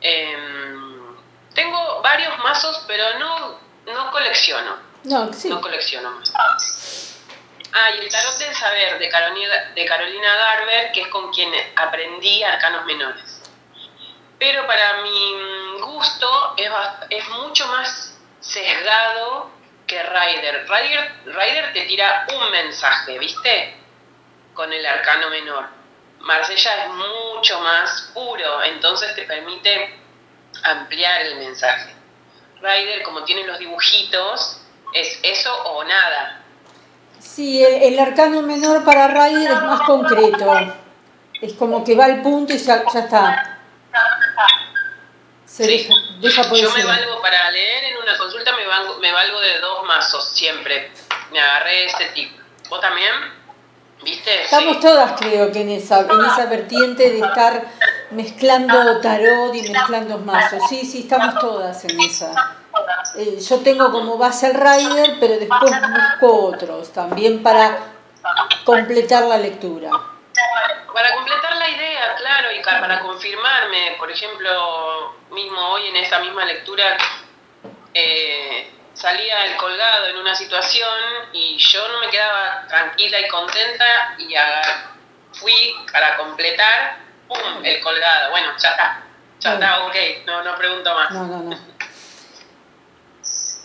Em, 0.00 1.16
tengo 1.54 2.00
varios 2.02 2.38
mazos, 2.38 2.84
pero 2.86 3.18
no, 3.18 3.58
no 3.86 4.10
colecciono. 4.12 4.76
No, 5.04 5.32
sí. 5.32 5.48
No 5.48 5.60
colecciono 5.60 6.10
más. 6.12 7.07
Ah, 7.72 7.90
y 7.90 7.98
el 7.98 8.08
tarot 8.08 8.38
del 8.38 8.54
saber 8.54 8.98
de 8.98 9.08
Carolina, 9.08 9.72
de 9.74 9.84
Carolina 9.84 10.34
Garber, 10.36 10.92
que 10.92 11.02
es 11.02 11.08
con 11.08 11.30
quien 11.32 11.52
aprendí 11.76 12.42
arcanos 12.42 12.84
menores. 12.86 13.42
Pero 14.38 14.66
para 14.66 15.02
mi 15.02 15.80
gusto 15.80 16.54
es, 16.56 16.70
es 17.10 17.28
mucho 17.28 17.66
más 17.68 18.16
sesgado 18.40 19.50
que 19.86 20.02
Ryder. 20.02 20.66
Ryder. 20.68 21.72
te 21.72 21.82
tira 21.86 22.26
un 22.32 22.50
mensaje, 22.50 23.18
¿viste? 23.18 23.76
Con 24.54 24.72
el 24.72 24.84
arcano 24.86 25.30
menor. 25.30 25.66
Marsella 26.20 26.84
es 26.84 26.90
mucho 26.90 27.60
más 27.60 28.10
puro, 28.14 28.62
entonces 28.64 29.14
te 29.14 29.22
permite 29.22 29.98
ampliar 30.62 31.22
el 31.22 31.36
mensaje. 31.36 31.94
Ryder, 32.60 33.02
como 33.02 33.24
tiene 33.24 33.44
los 33.44 33.58
dibujitos, 33.58 34.60
es 34.92 35.20
eso 35.22 35.54
o 35.64 35.84
nada. 35.84 36.37
Sí, 37.34 37.62
el, 37.62 37.98
arcano 37.98 38.42
menor 38.42 38.84
para 38.84 39.08
Rider 39.08 39.50
es 39.52 39.62
más 39.62 39.82
concreto. 39.82 40.74
Es 41.40 41.52
como 41.52 41.84
que 41.84 41.94
va 41.94 42.06
al 42.06 42.22
punto 42.22 42.52
y 42.52 42.58
ya, 42.58 42.82
ya 42.92 43.00
está. 43.00 43.58
Se 45.44 45.66
deja, 45.66 45.94
Yo 46.20 46.70
me 46.74 46.84
valgo 46.84 47.20
para 47.20 47.50
leer 47.50 47.84
en 47.84 47.98
una 47.98 48.16
consulta, 48.16 48.56
me 48.56 48.66
valgo, 48.66 48.98
me 48.98 49.12
valgo 49.12 49.40
de 49.40 49.60
dos 49.60 49.84
mazos 49.86 50.30
siempre. 50.32 50.90
Me 51.30 51.40
agarré 51.40 51.84
ese 51.84 52.06
tip. 52.14 52.32
¿Vos 52.68 52.80
también? 52.80 53.12
¿Viste? 54.02 54.42
Estamos 54.42 54.80
todas, 54.80 55.20
creo 55.20 55.52
que 55.52 55.60
en 55.60 55.70
esa, 55.70 56.00
en 56.00 56.24
esa 56.24 56.46
vertiente 56.46 57.10
de 57.10 57.18
estar 57.18 57.66
mezclando 58.10 59.00
tarot 59.00 59.54
y 59.54 59.70
mezclando 59.70 60.18
mazos. 60.18 60.62
Sí, 60.68 60.84
sí, 60.86 61.00
estamos 61.00 61.38
todas 61.38 61.84
en 61.84 62.00
esa. 62.00 62.57
Eh, 63.16 63.38
yo 63.40 63.60
tengo 63.60 63.90
como 63.90 64.16
base 64.16 64.46
el 64.48 64.54
rider, 64.54 65.16
pero 65.18 65.38
después 65.38 65.72
busco 65.90 66.46
otros 66.46 66.92
también 66.92 67.42
para 67.42 67.78
completar 68.64 69.24
la 69.24 69.38
lectura. 69.38 69.90
Para 70.92 71.14
completar 71.14 71.56
la 71.56 71.68
idea, 71.68 72.14
claro, 72.16 72.52
y 72.52 72.62
para 72.62 73.00
confirmarme, 73.00 73.96
por 73.98 74.10
ejemplo, 74.10 75.14
mismo 75.30 75.60
hoy 75.70 75.88
en 75.88 75.96
esa 75.96 76.20
misma 76.20 76.44
lectura 76.44 76.96
eh, 77.94 78.72
salía 78.94 79.46
el 79.46 79.56
colgado 79.56 80.06
en 80.06 80.16
una 80.16 80.34
situación 80.34 80.98
y 81.32 81.56
yo 81.58 81.86
no 81.88 82.00
me 82.00 82.08
quedaba 82.10 82.66
tranquila 82.68 83.20
y 83.20 83.28
contenta 83.28 84.14
y 84.18 84.34
fui 85.32 85.74
para 85.92 86.16
completar, 86.16 86.98
¡pum!, 87.28 87.64
el 87.64 87.80
colgado. 87.80 88.30
Bueno, 88.30 88.52
ya 88.58 88.70
está, 88.70 89.02
ya 89.40 89.54
está, 89.54 89.86
ok, 89.86 89.94
no, 90.26 90.42
no 90.42 90.56
pregunto 90.56 90.94
más. 90.94 91.10
No, 91.10 91.26
no, 91.26 91.38
no. 91.38 91.77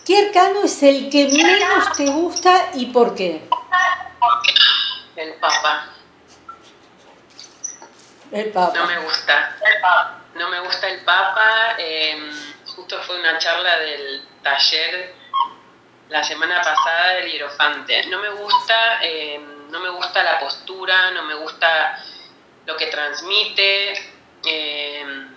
¿Qué 0.04 0.18
arcano 0.18 0.64
es 0.64 0.82
el 0.82 1.08
que 1.08 1.28
menos 1.28 1.92
te 1.96 2.06
gusta 2.06 2.70
y 2.74 2.86
por 2.86 3.14
qué? 3.14 3.48
El 5.16 5.32
Papa. 5.34 5.86
El 8.30 8.50
Papa. 8.50 8.72
No 8.74 8.86
me 8.86 8.98
gusta. 8.98 9.56
El 9.64 9.80
Papa. 9.80 10.20
No 10.34 10.48
me 10.50 10.60
gusta 10.60 10.88
el 10.88 11.00
Papa. 11.04 11.76
Em, 11.78 12.30
justo 12.66 13.00
fue 13.04 13.18
una 13.18 13.38
charla 13.38 13.78
del 13.78 14.28
taller 14.42 15.14
la 16.10 16.22
semana 16.22 16.60
pasada 16.60 17.14
del 17.14 17.32
hierofante. 17.32 18.06
No 18.08 18.18
me 18.18 18.28
gusta, 18.28 19.02
em, 19.02 19.70
no 19.70 19.80
me 19.80 19.88
gusta 19.88 20.22
la 20.22 20.38
postura, 20.38 21.12
no 21.12 21.22
me 21.22 21.34
gusta 21.34 22.04
lo 22.66 22.76
que 22.76 22.88
transmite. 22.88 23.92
Em, 24.44 25.34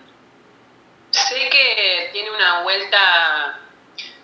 sé 1.10 1.48
que 1.48 2.10
tiene 2.12 2.30
una 2.32 2.60
vuelta 2.60 3.60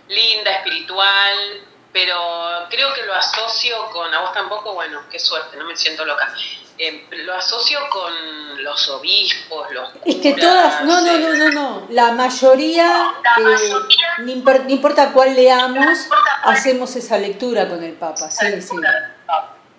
linda, 0.09 0.51
espiritual, 0.51 1.65
pero 1.93 2.67
creo 2.71 2.93
que 2.93 3.05
lo 3.05 3.15
asocio 3.15 3.87
con, 3.93 4.13
a 4.13 4.21
vos 4.21 4.33
tampoco, 4.33 4.75
bueno, 4.75 5.03
qué 5.11 5.19
suerte, 5.19 5.57
no 5.57 5.65
me 5.65 5.77
siento 5.77 6.05
loca. 6.05 6.35
Eh, 6.77 7.07
lo 7.25 7.35
asocio 7.35 7.79
con 7.89 8.65
los 8.65 8.89
obispos, 8.89 9.71
los 9.71 9.91
curas, 9.91 10.07
Es 10.07 10.17
que 10.17 10.33
todas, 10.33 10.85
no, 10.85 11.01
no, 11.01 11.19
no, 11.19 11.35
no, 11.35 11.51
no, 11.51 11.87
la 11.91 12.11
mayoría, 12.11 13.15
eh, 13.39 13.73
no 14.19 14.71
importa 14.73 15.13
cuál 15.13 15.37
leamos, 15.37 16.09
hacemos 16.43 16.97
esa 16.97 17.17
lectura 17.17 17.69
con 17.69 17.83
el 17.83 17.93
Papa, 17.93 18.29
sí, 18.29 18.61
sí. 18.61 18.77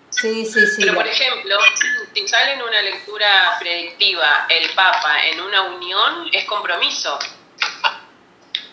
Sí, 0.08 0.46
sí, 0.46 0.66
sí. 0.66 0.76
Pero 0.80 0.94
por 0.94 1.06
ejemplo, 1.06 1.58
si 2.14 2.26
sale 2.26 2.54
en 2.54 2.62
una 2.62 2.80
lectura 2.80 3.58
predictiva 3.60 4.46
el 4.48 4.70
Papa 4.70 5.26
en 5.26 5.40
una 5.42 5.62
unión, 5.62 6.30
es 6.32 6.46
compromiso. 6.46 7.18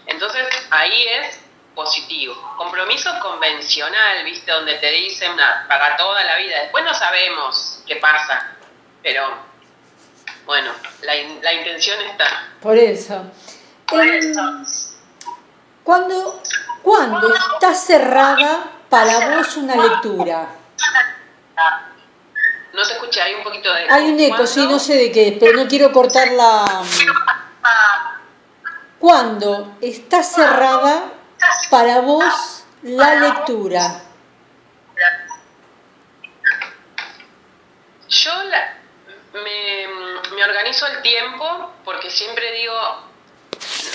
Entonces 0.06 0.48
ahí 0.70 1.08
es 1.08 1.43
positivo. 1.76 2.36
Compromiso 2.58 3.10
convencional, 3.22 4.24
¿viste? 4.24 4.52
Donde 4.52 4.76
te 4.76 4.92
dicen 4.92 5.36
paga 5.68 5.96
toda 5.98 6.24
la 6.24 6.38
vida. 6.38 6.62
Después 6.62 6.84
no 6.84 6.94
sabemos 6.94 7.84
qué 7.86 7.98
pasa, 7.98 8.52
pero 9.02 9.28
bueno, 10.46 10.72
la, 11.02 11.14
la 11.42 11.54
intención 11.54 12.00
está. 12.02 12.26
Por 12.62 12.78
eso. 12.78 13.26
Por 13.88 14.06
eso. 14.06 14.42
Cuando, 15.84 16.42
cuando 16.82 17.34
está 17.34 17.74
cerrada 17.74 18.72
para 18.90 19.38
vos 19.38 19.58
una 19.58 19.76
lectura. 19.76 20.48
No 22.74 22.84
se 22.84 22.94
escucha, 22.94 23.24
hay 23.24 23.36
un 23.36 23.44
poquito 23.44 23.72
de 23.72 23.88
Hay 23.90 24.10
un 24.10 24.20
eco, 24.20 24.48
sí, 24.48 24.66
no 24.66 24.80
sé 24.80 24.96
de 24.96 25.12
qué, 25.12 25.38
pero 25.40 25.54
no 25.56 25.68
quiero 25.68 25.92
cortar 25.92 26.32
la... 26.32 26.82
Cuando 28.98 29.78
está 29.82 30.24
cerrada 30.24 31.04
para 31.70 32.02
vos 32.02 32.64
la 32.84 33.16
lectura? 33.16 34.02
Yo 38.08 38.32
me, 39.34 40.44
organizo 40.44 40.86
el 40.88 41.02
tiempo 41.02 41.74
porque 41.84 42.10
siempre 42.12 42.52
digo, 42.52 43.04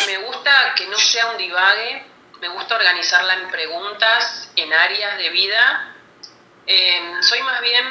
me 0.06 0.18
gusta 0.26 0.74
que 0.74 0.86
no 0.86 0.96
sea 0.96 1.26
un 1.30 1.38
divague, 1.38 2.04
me 2.40 2.48
gusta 2.48 2.76
organizarla 2.76 3.34
en 3.34 3.50
preguntas, 3.50 4.50
en 4.56 4.72
áreas 4.72 5.18
de 5.18 5.28
vida. 5.30 5.94
Em, 6.66 7.22
soy 7.22 7.42
más 7.42 7.60
bien 7.60 7.84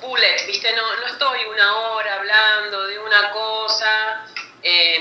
bullet, 0.00 0.46
¿viste? 0.46 0.72
No, 0.74 0.96
no 0.96 1.06
estoy 1.06 1.44
una 1.44 1.76
hora 1.76 2.14
hablando 2.14 2.86
de 2.86 2.98
una 2.98 3.30
cosa. 3.30 4.26
Eh, 4.62 4.95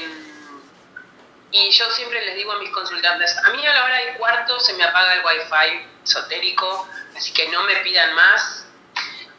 y 1.55 1.71
yo 1.71 1.89
siempre 1.91 2.21
les 2.25 2.35
digo 2.35 2.51
a 2.51 2.59
mis 2.59 2.69
consultantes, 2.69 3.33
a 3.37 3.49
mí 3.51 3.65
a 3.65 3.73
la 3.73 3.85
hora 3.85 3.97
del 3.99 4.17
cuarto 4.17 4.59
se 4.59 4.73
me 4.73 4.83
apaga 4.83 5.13
el 5.13 5.25
wifi 5.25 5.87
esotérico, 6.03 6.85
así 7.15 7.31
que 7.31 7.47
no 7.47 7.63
me 7.63 7.77
pidan 7.77 8.13
más, 8.13 8.65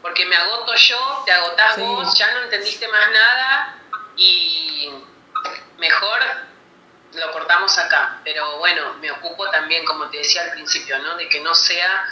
porque 0.01 0.25
me 0.25 0.35
agoto 0.35 0.73
yo, 0.73 1.23
te 1.27 1.31
agotás 1.31 1.77
vos, 1.77 2.17
ya 2.17 2.31
no 2.33 2.41
entendiste 2.41 2.87
más 2.87 3.11
nada 3.11 3.77
y 4.15 4.91
mejor 5.77 6.19
lo 7.13 7.31
cortamos 7.33 7.77
acá. 7.77 8.19
Pero 8.23 8.57
bueno, 8.57 8.95
me 8.95 9.11
ocupo 9.11 9.47
también, 9.51 9.85
como 9.85 10.09
te 10.09 10.17
decía 10.17 10.41
al 10.41 10.51
principio, 10.51 10.97
¿no? 10.97 11.17
de 11.17 11.29
que 11.29 11.39
no 11.41 11.53
sea, 11.53 12.03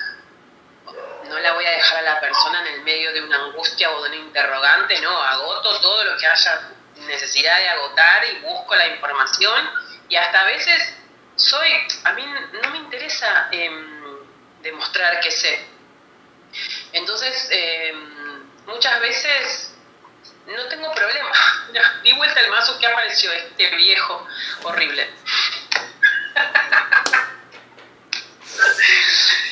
no 1.23 1.39
la 1.39 1.53
voy 1.53 1.65
a 1.65 1.71
dejar 1.71 1.97
a 1.97 2.13
la 2.13 2.19
persona 2.21 2.61
en 2.61 2.75
el 2.75 2.81
medio 2.83 3.11
de 3.11 3.23
una 3.23 3.43
angustia 3.45 3.89
o 3.89 4.03
de 4.03 4.09
un 4.09 4.25
interrogante, 4.27 5.01
no, 5.01 5.19
agoto 5.19 5.79
todo 5.79 6.03
lo 6.03 6.15
que 6.15 6.27
haya 6.27 6.69
necesidad 7.07 7.57
de 7.57 7.69
agotar 7.69 8.23
y 8.25 8.39
busco 8.41 8.75
la 8.75 8.87
información 8.87 9.84
y 10.09 10.15
hasta 10.15 10.41
a 10.41 10.45
veces 10.45 10.93
soy, 11.35 11.69
a 12.03 12.13
mí 12.13 12.25
no 12.63 12.71
me 12.71 12.77
interesa 12.77 13.49
em, 13.51 14.17
demostrar 14.61 15.19
que 15.19 15.31
sé. 15.31 15.59
Entonces, 16.93 17.47
em, 17.51 18.43
muchas 18.65 18.99
veces 19.01 19.73
no 20.47 20.65
tengo 20.67 20.93
problema. 20.93 21.31
Di 22.03 22.13
vuelta 22.13 22.39
el 22.39 22.49
mazo 22.49 22.79
que 22.79 22.87
apareció 22.87 23.31
este 23.33 23.75
viejo 23.75 24.27
horrible. 24.63 25.09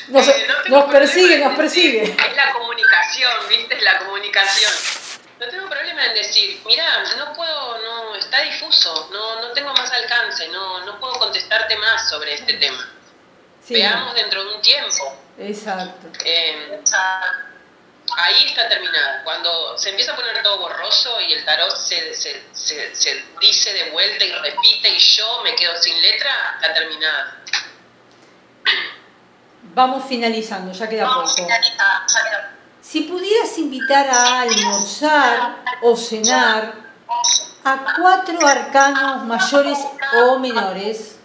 Nos, 0.08 0.28
eh, 0.28 0.48
nos 0.68 0.90
persigue, 0.92 1.38
nos 1.38 1.56
persigue. 1.56 2.02
Es 2.02 2.36
la 2.36 2.52
comunicación, 2.52 3.48
¿viste? 3.48 3.76
Es 3.76 3.82
la 3.82 3.98
comunicación 3.98 5.03
no 5.44 5.50
tengo 5.50 5.68
problema 5.68 6.06
en 6.06 6.14
decir, 6.14 6.60
mira, 6.66 7.02
no 7.18 7.32
puedo, 7.34 7.78
no, 7.78 8.16
está 8.16 8.42
difuso, 8.42 9.08
no, 9.12 9.42
no 9.42 9.52
tengo 9.52 9.72
más 9.72 9.90
alcance, 9.92 10.48
no, 10.48 10.84
no 10.84 10.98
puedo 10.98 11.14
contestarte 11.18 11.76
más 11.76 12.08
sobre 12.08 12.34
este 12.34 12.54
tema. 12.54 12.90
Veamos 13.68 14.14
dentro 14.14 14.44
de 14.44 14.54
un 14.54 14.60
tiempo. 14.60 15.16
Exacto. 15.38 16.08
Em, 16.24 16.82
ahí 18.16 18.44
está 18.46 18.68
terminada. 18.68 19.22
Cuando 19.24 19.76
se 19.78 19.90
empieza 19.90 20.12
a 20.12 20.16
poner 20.16 20.42
todo 20.42 20.58
borroso 20.58 21.20
y 21.20 21.32
el 21.32 21.44
tarot 21.44 21.74
se, 21.74 22.14
se, 22.14 22.42
se, 22.52 22.94
se 22.94 23.24
dice 23.40 23.72
de 23.72 23.90
vuelta 23.90 24.24
y 24.24 24.32
repite 24.32 24.90
y 24.90 24.98
yo 24.98 25.40
me 25.42 25.54
quedo 25.54 25.76
sin 25.80 26.00
letra, 26.00 26.58
está 26.60 26.74
terminada. 26.74 27.38
Vamos 29.74 30.04
finalizando, 30.06 30.72
ya 30.72 30.88
queda 30.88 31.04
Vamos 31.04 31.32
poco. 31.32 31.48
Si 32.94 33.00
pudieras 33.00 33.58
invitar 33.58 34.08
a 34.08 34.42
almorzar 34.42 35.64
o 35.82 35.96
cenar 35.96 36.74
a 37.64 37.86
cuatro 38.00 38.46
arcanos 38.46 39.24
mayores 39.24 39.80
o 40.16 40.38
menores, 40.38 41.18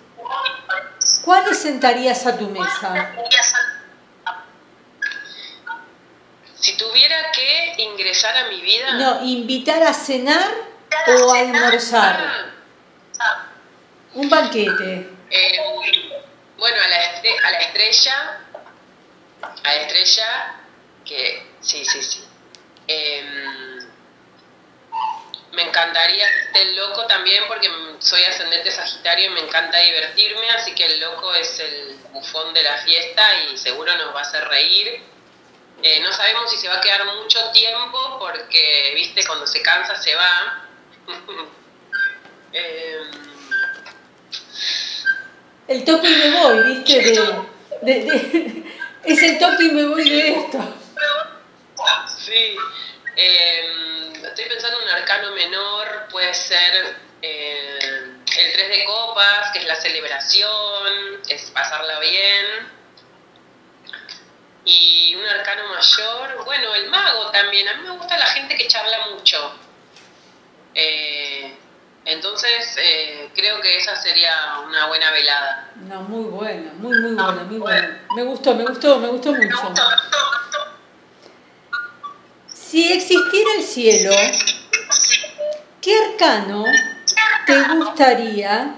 ¿cuáles 1.23 1.59
sentarías 1.59 2.25
a 2.25 2.39
tu 2.39 2.47
mesa? 2.49 3.13
Si 6.55 6.75
tuviera 6.75 7.31
que 7.33 7.83
ingresar 7.83 8.35
a 8.35 8.47
mi 8.47 8.61
vida. 8.61 8.93
No, 8.93 9.23
invitar 9.23 9.83
a 9.83 9.93
cenar 9.93 10.49
o 11.21 11.31
a 11.31 11.37
almorzar. 11.37 12.51
Un 14.15 14.27
banquete. 14.27 15.07
Eh, 15.29 15.59
bueno, 16.57 16.77
a 16.83 16.87
la, 16.87 17.47
a 17.47 17.51
la 17.51 17.59
estrella, 17.59 18.39
a 19.43 19.67
la 19.67 19.81
estrella 19.83 20.55
que 21.09 21.49
Sí, 21.61 21.83
sí, 21.83 22.01
sí. 22.01 22.23
Em, 22.87 23.79
me 25.51 25.63
encantaría 25.63 26.25
el 26.55 26.75
loco 26.75 27.05
también 27.05 27.43
porque 27.47 27.69
soy 27.99 28.23
ascendente 28.23 28.71
sagitario 28.71 29.25
y 29.25 29.29
me 29.29 29.41
encanta 29.41 29.79
divertirme, 29.79 30.49
así 30.51 30.73
que 30.73 30.85
el 30.85 30.99
loco 30.99 31.33
es 31.33 31.59
el 31.59 31.97
bufón 32.13 32.53
de 32.53 32.63
la 32.63 32.77
fiesta 32.77 33.23
y 33.43 33.57
seguro 33.57 33.93
nos 33.97 34.15
va 34.15 34.19
a 34.19 34.21
hacer 34.21 34.47
reír. 34.47 35.01
Eh, 35.81 35.99
no 36.01 36.11
sabemos 36.13 36.49
si 36.51 36.57
se 36.57 36.67
va 36.67 36.75
a 36.75 36.81
quedar 36.81 37.05
mucho 37.05 37.39
tiempo 37.51 38.17
porque, 38.19 38.93
viste, 38.95 39.25
cuando 39.25 39.47
se 39.47 39.61
cansa 39.61 39.95
se 39.95 40.15
va. 40.15 40.65
Em, 42.51 43.11
el 45.67 45.85
toque 45.85 46.09
y 46.09 46.15
me 46.15 46.31
voy, 46.31 46.73
viste, 46.73 47.13
es 49.03 49.21
el 49.21 49.37
toque 49.37 49.65
y 49.65 49.69
me 49.69 49.85
voy 49.85 50.09
de 50.09 50.29
esto. 50.29 50.78
Sí. 52.17 52.57
Em, 53.15 54.25
estoy 54.25 54.45
pensando 54.45 54.79
en 54.79 54.83
un 54.85 54.89
arcano 54.91 55.31
menor, 55.31 56.07
puede 56.11 56.33
ser 56.33 56.97
eh, 57.21 57.79
el 58.37 58.53
3 58.53 58.69
de 58.69 58.85
copas, 58.85 59.51
que 59.51 59.59
es 59.59 59.65
la 59.65 59.75
celebración, 59.75 61.21
es 61.27 61.49
pasarla 61.51 61.99
bien. 61.99 62.79
Y 64.65 65.15
un 65.15 65.25
arcano 65.25 65.63
mayor, 65.67 66.45
bueno, 66.45 66.75
el 66.75 66.89
mago 66.89 67.31
también. 67.31 67.67
A 67.67 67.73
mí 67.75 67.83
me 67.83 67.97
gusta 67.97 68.17
la 68.17 68.27
gente 68.27 68.55
que 68.55 68.67
charla 68.67 69.07
mucho. 69.11 69.53
Eh, 70.75 71.57
entonces, 72.05 72.75
eh, 72.77 73.29
creo 73.35 73.59
que 73.61 73.77
esa 73.77 73.95
sería 73.95 74.59
una 74.65 74.87
buena 74.87 75.11
velada. 75.11 75.71
No, 75.75 76.01
muy 76.03 76.23
buena, 76.29 76.71
muy, 76.73 76.97
muy 76.97 77.13
buena, 77.13 77.43
muy 77.43 77.57
buena. 77.57 78.07
Me 78.15 78.23
gustó, 78.23 78.55
me 78.55 78.65
gustó, 78.65 78.99
me 78.99 79.07
gustó 79.07 79.33
mucho. 79.33 79.73
Si 82.69 82.93
existiera 82.93 83.49
el 83.57 83.63
cielo, 83.63 84.11
¿qué 85.81 85.97
arcano 86.05 86.65
te 87.47 87.63
gustaría 87.73 88.75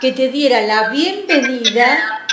que 0.00 0.12
te 0.12 0.30
diera 0.30 0.62
la 0.62 0.88
bienvenida 0.88 2.26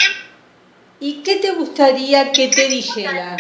y 1.02 1.22
qué 1.22 1.36
te 1.36 1.52
gustaría 1.52 2.32
que 2.32 2.48
te 2.48 2.70
dijera? 2.70 3.36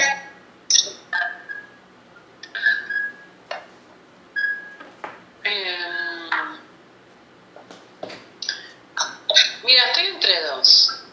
Em, 5.46 6.60
mira, 9.64 9.86
estoy 9.86 10.08
entre 10.08 10.42
dos. 10.42 11.06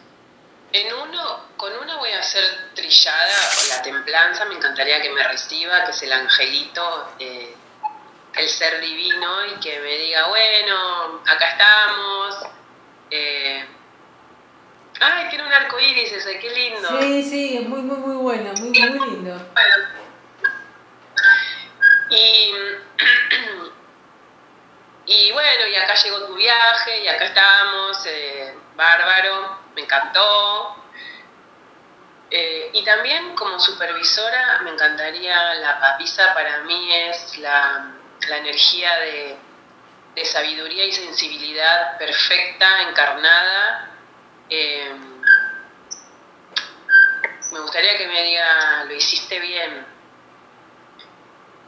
En 0.72 0.92
uno, 0.92 1.44
con 1.56 1.72
uno 1.72 1.98
voy 1.98 2.10
a 2.10 2.18
hacer 2.18 2.42
trillada 2.88 3.66
la 3.68 3.82
templanza, 3.82 4.46
me 4.46 4.54
encantaría 4.54 5.02
que 5.02 5.10
me 5.10 5.22
reciba, 5.22 5.84
que 5.84 5.90
es 5.90 6.02
el 6.02 6.12
angelito, 6.12 7.12
eh, 7.18 7.54
el 8.34 8.48
ser 8.48 8.80
divino 8.80 9.46
y 9.46 9.60
que 9.60 9.78
me 9.80 9.98
diga, 9.98 10.26
bueno, 10.28 11.20
acá 11.26 11.50
estamos. 11.50 12.46
Eh, 13.10 13.66
ay, 15.00 15.28
tiene 15.28 15.44
un 15.44 15.52
arco 15.52 15.78
iris 15.78 16.12
ese, 16.12 16.38
qué 16.38 16.50
lindo. 16.50 16.88
Sí, 17.00 17.22
sí, 17.22 17.56
es 17.58 17.68
muy, 17.68 17.82
muy, 17.82 17.98
muy 17.98 18.16
bueno, 18.16 18.52
muy, 18.54 18.70
muy 18.70 19.10
lindo. 19.10 19.36
Y, 22.10 22.54
y 25.12 25.32
bueno, 25.32 25.66
y 25.66 25.76
acá 25.76 25.94
llegó 25.94 26.26
tu 26.26 26.34
viaje 26.34 27.02
y 27.02 27.08
acá 27.08 27.26
estamos, 27.26 28.06
eh, 28.06 28.54
bárbaro, 28.76 29.58
me 29.74 29.82
encantó. 29.82 30.77
Eh, 32.30 32.70
y 32.74 32.84
también 32.84 33.34
como 33.34 33.58
supervisora 33.58 34.60
me 34.62 34.70
encantaría, 34.70 35.54
la 35.54 35.80
papisa 35.80 36.34
para 36.34 36.58
mí 36.58 36.94
es 36.94 37.38
la, 37.38 37.94
energía 38.28 38.98
de, 38.98 39.38
sabiduría 40.24 40.84
y 40.84 40.92
sensibilidad 40.92 41.96
perfecta, 41.96 42.82
encarnada. 42.82 43.90
Eh, 44.50 44.92
me 47.52 47.60
gustaría 47.60 47.96
que 47.96 48.06
me 48.06 48.22
diga, 48.24 48.84
lo 48.84 48.92
hiciste 48.92 49.38
bien, 49.38 49.86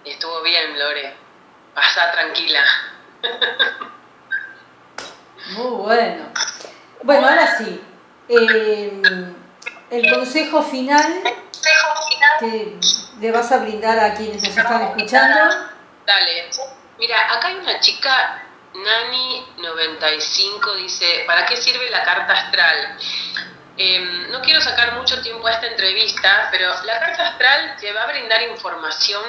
estuvo 0.05 0.43
bien, 0.43 0.79
Lore, 0.79 1.15
pasa 1.75 2.13
tranquila. 2.13 2.65
Muy 5.53 5.71
bueno. 5.71 6.33
Bueno, 7.03 7.29
ahora 7.29 7.57
sí. 7.57 7.81
Eh, 8.29 9.03
el 9.91 10.11
consejo 10.11 10.63
final 10.63 11.23
que 12.39 12.79
le 13.21 13.33
vas 13.33 13.53
a 13.53 13.59
brindar 13.59 13.99
a 13.99 14.15
quienes 14.15 14.43
nos 14.43 14.57
están 14.57 14.83
escuchando. 14.83 15.69
Dale. 16.07 16.51
Mira, 16.99 17.35
acá 17.35 17.49
hay 17.49 17.57
una 17.57 17.81
chica, 17.81 18.43
Nani95, 18.75 20.77
dice, 20.77 21.25
¿para 21.27 21.47
qué 21.47 21.57
sirve 21.57 21.91
la 21.91 22.05
carta 22.05 22.33
astral? 22.33 22.99
Em, 23.77 24.31
no 24.31 24.41
quiero 24.43 24.61
sacar 24.61 24.97
mucho 24.97 25.21
tiempo 25.23 25.47
a 25.47 25.53
esta 25.53 25.67
entrevista, 25.67 26.49
pero 26.51 26.71
la 26.85 27.01
carta 27.01 27.29
astral 27.29 27.77
te 27.81 27.93
va 27.93 28.03
a 28.03 28.07
brindar 28.07 28.43
información 28.43 29.23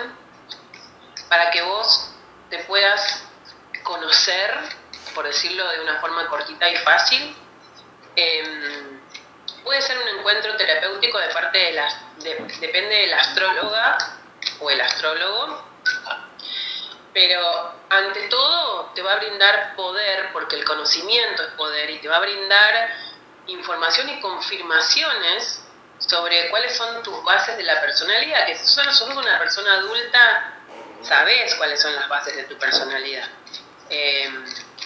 para 1.29 1.49
que 1.51 1.61
vos 1.61 2.13
te 2.49 2.59
puedas 2.65 3.23
conocer, 3.83 4.53
por 5.15 5.25
decirlo 5.25 5.69
de 5.71 5.81
una 5.81 5.99
forma 5.99 6.27
cortita 6.27 6.69
y 6.69 6.75
fácil. 6.77 7.35
Em, 8.15 9.00
puede 9.63 9.81
ser 9.81 9.97
un 9.97 10.07
encuentro 10.19 10.55
terapéutico 10.57 11.19
de 11.19 11.27
parte 11.29 11.57
de 11.57 11.71
la, 11.73 11.93
depende 12.17 12.95
de 12.95 13.07
la 13.07 13.17
astróloga 13.17 13.97
o 14.59 14.69
el 14.69 14.81
astrólogo, 14.81 15.65
pero 17.13 17.73
ante 17.89 18.27
todo 18.29 18.91
te 18.95 19.01
va 19.01 19.13
a 19.13 19.15
brindar 19.17 19.75
poder, 19.75 20.29
porque 20.33 20.55
el 20.55 20.65
conocimiento 20.65 21.43
es 21.43 21.51
poder, 21.53 21.89
y 21.89 21.99
te 21.99 22.07
va 22.07 22.17
a 22.17 22.21
brindar 22.21 22.95
información 23.47 24.09
y 24.09 24.19
confirmaciones 24.21 25.63
sobre 25.99 26.49
cuáles 26.49 26.75
son 26.75 27.03
tus 27.03 27.23
bases 27.23 27.57
de 27.57 27.63
la 27.63 27.79
personalidad, 27.81 28.45
que 28.45 28.55
si 28.55 28.65
solo 28.65 28.91
sos 28.91 29.09
una 29.15 29.37
persona 29.37 29.73
adulta, 29.75 30.53
sabes 31.01 31.55
cuáles 31.55 31.81
son 31.81 31.95
las 31.95 32.07
bases 32.07 32.35
de 32.35 32.43
tu 32.43 32.57
personalidad. 32.57 33.27
Eh, 33.89 34.31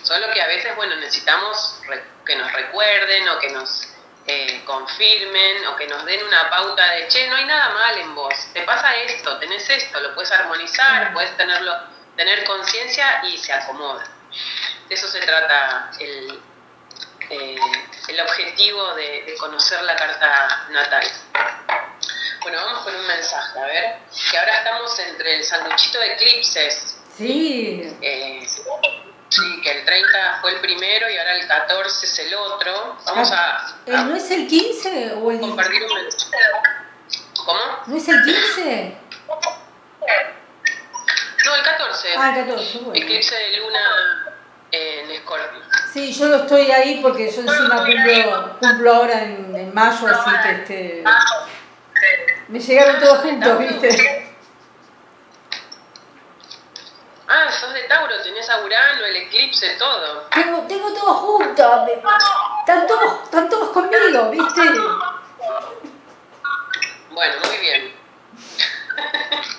solo 0.04 0.32
que 0.34 0.42
a 0.42 0.48
veces, 0.48 0.76
bueno, 0.76 0.96
necesitamos 0.96 1.80
que 2.26 2.36
nos 2.36 2.52
recuerden 2.52 3.30
o 3.30 3.40
que 3.40 3.52
nos 3.52 3.95
eh, 4.28 4.64
confirmen 4.66 5.68
o 5.68 5.76
que 5.76 5.88
nos 5.88 6.04
den 6.06 6.24
una 6.24 6.50
pauta 6.50 6.92
de, 6.92 7.08
che, 7.08 7.28
no 7.28 7.36
hay 7.36 7.46
nada 7.46 7.70
mal 7.70 7.98
en 7.98 8.16
vos, 8.16 8.34
te 8.54 8.64
pasa 8.64 8.96
esto, 8.96 9.38
tenés 9.38 9.70
esto, 9.70 10.00
lo 10.00 10.16
puedes 10.16 10.32
armonizar, 10.32 11.14
puedes 11.14 11.36
tenerlo, 11.38 11.74
tener 12.16 12.44
conciencia 12.44 13.22
y 13.26 13.38
se 13.38 13.54
acomoda. 13.54 14.04
De 14.90 14.96
eso 14.96 15.08
se 15.08 15.20
trata 15.20 15.92
el, 16.00 16.42
eh, 17.30 17.56
el 18.08 18.20
objetivo 18.20 18.96
de, 18.96 19.36
conocer 19.40 19.82
la 19.84 19.96
carta 19.96 20.68
natal. 20.70 21.08
Bueno, 22.42 22.64
vamos 22.64 22.84
con 22.84 22.96
un 22.96 23.08
mensaje, 23.08 23.60
a 23.60 23.66
ver, 23.66 23.98
que 24.32 24.38
ahora 24.38 24.58
estamos 24.58 25.00
entre 25.00 25.36
el 25.36 25.44
sanduchito 25.44 26.00
de 26.00 26.14
eclipses. 26.14 26.98
Sí. 27.16 27.98
Eh, 28.02 28.48
Sí, 29.30 29.62
que 29.62 29.72
el 29.72 29.86
30 29.86 30.38
fue 30.42 30.52
el 30.52 30.62
primero 30.62 31.10
y 31.10 31.18
ahora 31.18 31.36
el 31.36 31.48
14 31.48 32.06
es 32.06 32.20
el 32.20 32.36
otro. 32.36 32.98
Vamos 33.06 33.32
a. 33.32 33.76
Eh, 33.86 33.92
¿No 33.92 34.16
es 34.16 34.30
el 34.32 34.48
15 34.48 35.14
o 35.14 35.32
el 35.32 35.40
Compartir 35.40 35.84
un 35.84 35.90
¿Cómo? 37.46 37.60
¿No 37.88 37.98
es 37.98 38.08
el 38.08 38.24
15? 38.24 38.98
No, 41.46 41.56
el 41.56 41.64
14. 41.64 42.08
Ah, 42.18 42.34
el 42.38 42.46
14, 42.46 42.78
bueno. 42.80 42.94
Eclipse 42.96 43.36
de 43.36 43.58
luna 43.58 44.26
en 44.72 45.12
Escorpio. 45.12 45.62
Sí, 45.94 46.12
yo 46.14 46.28
lo 46.28 46.36
estoy 46.38 46.72
ahí 46.72 47.00
porque 47.02 47.32
yo 47.32 47.42
encima 47.42 47.86
cumplo, 47.86 48.60
cumplo 48.60 48.94
ahora 48.94 49.24
en, 49.24 49.56
en 49.56 49.74
mayo, 49.74 50.08
así 50.08 50.32
que 50.44 50.52
este. 50.52 51.04
Me 52.48 52.60
llegaron 52.60 53.00
todos 53.00 53.20
juntos, 53.20 53.60
¿viste? 53.60 54.25
Ah, 57.28 57.52
sos 57.52 57.74
de 57.74 57.84
Tauro, 57.84 58.22
tenés 58.22 58.50
a 58.50 58.64
Urano, 58.64 59.06
el 59.06 59.16
eclipse, 59.16 59.76
todo. 59.80 60.28
Tengo, 60.34 60.62
tengo 60.68 60.94
todo 60.94 61.14
junto, 61.14 61.86
están 62.60 62.88
todos, 62.88 63.24
están 63.24 63.50
todos 63.50 63.70
conmigo, 63.70 64.30
¿viste? 64.30 64.62
Bueno, 67.10 67.34
muy 67.48 67.58
bien. 67.58 67.96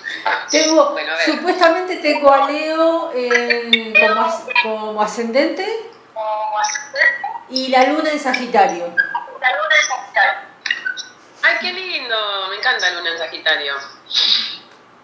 Tengo, 0.51 0.95
supuestamente 1.25 1.97
tengo 1.97 2.31
a 2.31 2.49
Leo 2.49 3.11
eh, 3.13 3.93
como, 3.99 4.43
como 4.63 5.01
ascendente 5.01 5.91
y 7.49 7.69
la 7.69 7.83
luna 7.85 8.11
en 8.11 8.19
Sagitario. 8.19 8.93
La 9.39 9.51
luna 9.51 9.75
en 9.79 9.87
Sagitario. 9.87 10.39
Ay, 11.43 11.55
qué 11.61 11.71
lindo, 11.71 12.47
me 12.49 12.57
encanta 12.57 12.89
la 12.89 12.97
luna 12.97 13.11
en 13.11 13.17
Sagitario. 13.17 13.75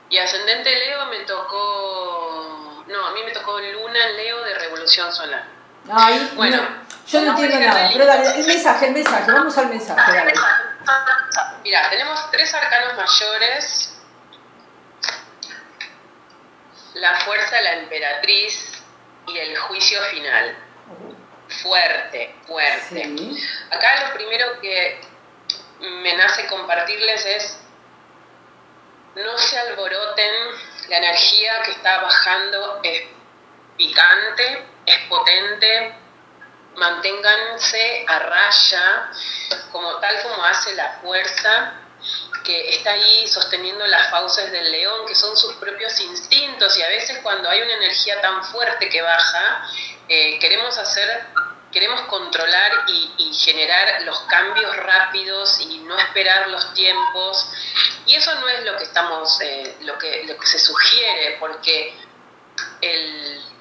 Y 0.10 0.18
ascendente 0.18 0.70
Leo 0.70 1.06
me 1.06 1.20
tocó. 1.20 2.13
No, 3.04 3.10
a 3.10 3.12
mí 3.12 3.22
me 3.24 3.32
tocó 3.32 3.60
Luna 3.60 4.08
Leo 4.12 4.42
de 4.44 4.54
Revolución 4.56 5.12
Solar. 5.12 5.44
Ay, 5.92 6.32
bueno, 6.36 6.86
yo 7.06 7.22
no 7.22 7.32
entiendo 7.32 7.60
nada. 7.60 7.90
Pero 7.92 8.06
dale, 8.06 8.40
el 8.40 8.48
mensaje, 8.48 8.88
el 8.88 8.94
mensaje, 8.94 9.30
vamos 9.30 9.58
al 9.58 9.68
mensaje. 9.68 10.12
Dale. 10.14 10.34
Mira, 11.66 11.90
tenemos 11.90 12.32
tres 12.32 12.54
arcanos 12.54 12.96
mayores. 12.96 13.90
la 16.94 17.20
fuerza 17.22 17.60
la 17.60 17.74
emperatriz 17.74 18.72
y 19.28 19.38
el 19.38 19.58
juicio 19.58 20.00
final. 20.12 20.56
Fuerte, 21.62 22.36
fuerte. 22.48 23.12
Acá 23.70 24.08
lo 24.08 24.14
primero 24.14 24.62
que 24.62 25.02
me 25.82 26.16
nace 26.16 26.48
compartirles 26.48 27.26
es 27.26 27.58
no 29.16 29.38
se 29.38 29.60
alboroten, 29.60 30.34
la 30.90 30.98
energía 30.98 31.62
que 31.64 31.72
está 31.72 32.02
bajando 32.02 32.80
es 32.84 33.04
picante, 33.78 34.68
es 34.86 35.00
potente, 35.10 35.96
manténganse 36.76 38.06
a 38.08 38.20
raya, 38.20 39.12
como 39.72 39.98
tal 40.00 40.22
como 40.24 40.44
hace 40.44 40.74
la 40.76 41.00
fuerza 41.02 41.74
que 42.44 42.76
está 42.76 42.92
ahí 42.92 43.28
sosteniendo 43.28 43.88
las 43.88 44.10
fauces 44.10 44.52
del 44.52 44.72
león, 44.72 45.06
que 45.08 45.16
son 45.16 45.36
sus 45.38 45.54
propios 45.56 45.98
instintos, 46.02 46.78
y 46.78 46.82
a 46.82 46.88
veces 46.88 47.20
cuando 47.24 47.50
hay 47.50 47.62
una 47.62 47.74
energía 47.74 48.20
tan 48.22 48.44
fuerte 48.44 48.90
que 48.90 49.02
baja, 49.02 49.70
eh, 50.10 50.38
queremos 50.40 50.78
hacer, 50.78 51.26
queremos 51.72 52.02
controlar 52.02 52.84
y, 52.88 53.34
generar 53.34 54.04
los 54.04 54.20
cambios 54.22 54.76
rápidos 54.78 55.60
y 55.60 55.80
no 55.80 55.98
esperar 55.98 56.48
los 56.50 56.74
tiempos, 56.74 57.50
y 58.06 58.16
eso 58.16 58.36
no 58.36 58.48
es 58.48 58.64
lo 58.64 58.78
que 58.78 58.84
estamos, 58.84 59.40
eh, 59.42 59.78
lo, 59.82 59.98
que, 59.98 60.24
lo 60.26 60.38
que 60.38 60.46
se 60.46 60.60
sugiere, 60.60 61.38
porque 61.40 61.96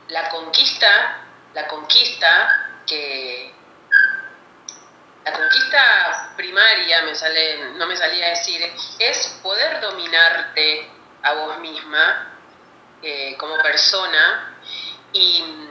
la 0.09 0.29
conquista, 0.29 1.25
la 1.55 1.69
conquista 1.69 2.69
que 2.87 3.55
la 5.25 5.33
conquista 5.33 6.33
primaria, 6.37 7.03
me 7.03 7.15
sale, 7.15 7.71
no 7.75 7.87
me 7.87 7.97
salía 7.97 8.27
a 8.27 8.31
decir, 8.31 8.61
es 8.99 9.39
poder 9.43 9.81
dominarte 9.81 10.91
a 11.23 11.33
vos 11.35 11.59
misma 11.61 12.33
eh, 13.03 13.37
como 13.39 13.57
persona 13.59 14.57
y, 15.13 15.69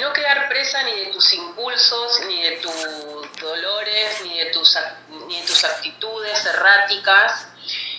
no 0.00 0.12
quedar 0.12 0.48
presa 0.48 0.82
ni 0.84 0.92
de 0.92 1.06
tus 1.06 1.32
impulsos, 1.34 2.20
ni 2.26 2.42
de 2.42 2.56
tus 2.58 3.17
dolores, 3.40 4.22
ni 4.22 4.38
de 4.38 4.46
tus, 4.50 4.76
ni 5.26 5.40
de 5.40 5.46
tus 5.46 5.64
actitudes 5.64 6.46
erráticas. 6.46 7.48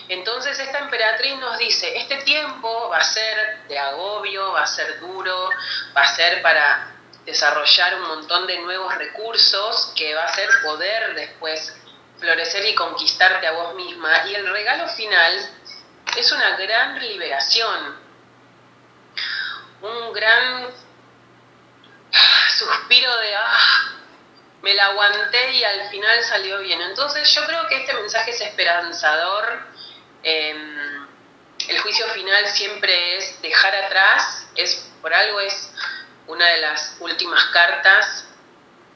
Entonces 0.08 0.58
esta 0.58 0.78
emperatriz 0.78 1.36
nos 1.38 1.56
dice, 1.58 1.96
este 1.96 2.16
tiempo 2.22 2.88
va 2.88 2.98
a 2.98 3.04
ser 3.04 3.66
de 3.68 3.78
agobio, 3.78 4.52
va 4.52 4.62
a 4.62 4.66
ser 4.66 4.98
duro, 5.00 5.50
va 5.96 6.02
a 6.02 6.16
ser 6.16 6.42
para 6.42 6.90
desarrollar 7.24 7.94
un 7.96 8.08
montón 8.08 8.46
de 8.46 8.58
nuevos 8.58 8.94
recursos 8.96 9.92
que 9.94 10.14
va 10.14 10.24
a 10.24 10.34
ser 10.34 10.48
poder 10.64 11.14
después 11.14 11.76
florecer 12.18 12.64
y 12.66 12.74
conquistarte 12.74 13.46
a 13.46 13.52
vos 13.52 13.74
misma. 13.74 14.26
Y 14.26 14.34
el 14.34 14.50
regalo 14.50 14.88
final 14.88 15.50
es 16.16 16.32
una 16.32 16.56
gran 16.56 16.98
liberación, 16.98 17.96
un 19.82 20.12
gran 20.12 20.74
suspiro 22.58 23.16
de, 23.18 23.36
ah, 23.36 23.99
me 24.62 24.74
la 24.74 24.86
aguanté 24.86 25.52
y 25.52 25.64
al 25.64 25.88
final 25.90 26.22
salió 26.24 26.58
bien. 26.60 26.80
Entonces 26.82 27.32
yo 27.34 27.44
creo 27.46 27.66
que 27.68 27.76
este 27.76 27.94
mensaje 27.94 28.30
es 28.30 28.40
esperanzador. 28.40 29.66
Em, 30.22 31.06
el 31.68 31.78
juicio 31.80 32.06
final 32.08 32.46
siempre 32.48 33.16
es 33.16 33.40
dejar 33.42 33.74
atrás, 33.74 34.46
es 34.56 34.86
por 35.00 35.12
algo 35.14 35.40
es 35.40 35.72
una 36.26 36.46
de 36.46 36.58
las 36.58 36.96
últimas 37.00 37.44
cartas 37.46 38.26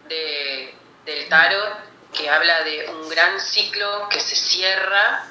del 0.09 1.29
tarot 1.29 1.79
que 2.13 2.29
habla 2.29 2.63
de 2.63 2.89
un 2.91 3.09
gran 3.09 3.41
ciclo 3.41 4.09
que 4.09 4.21
se 4.21 4.37
cierra, 4.37 5.27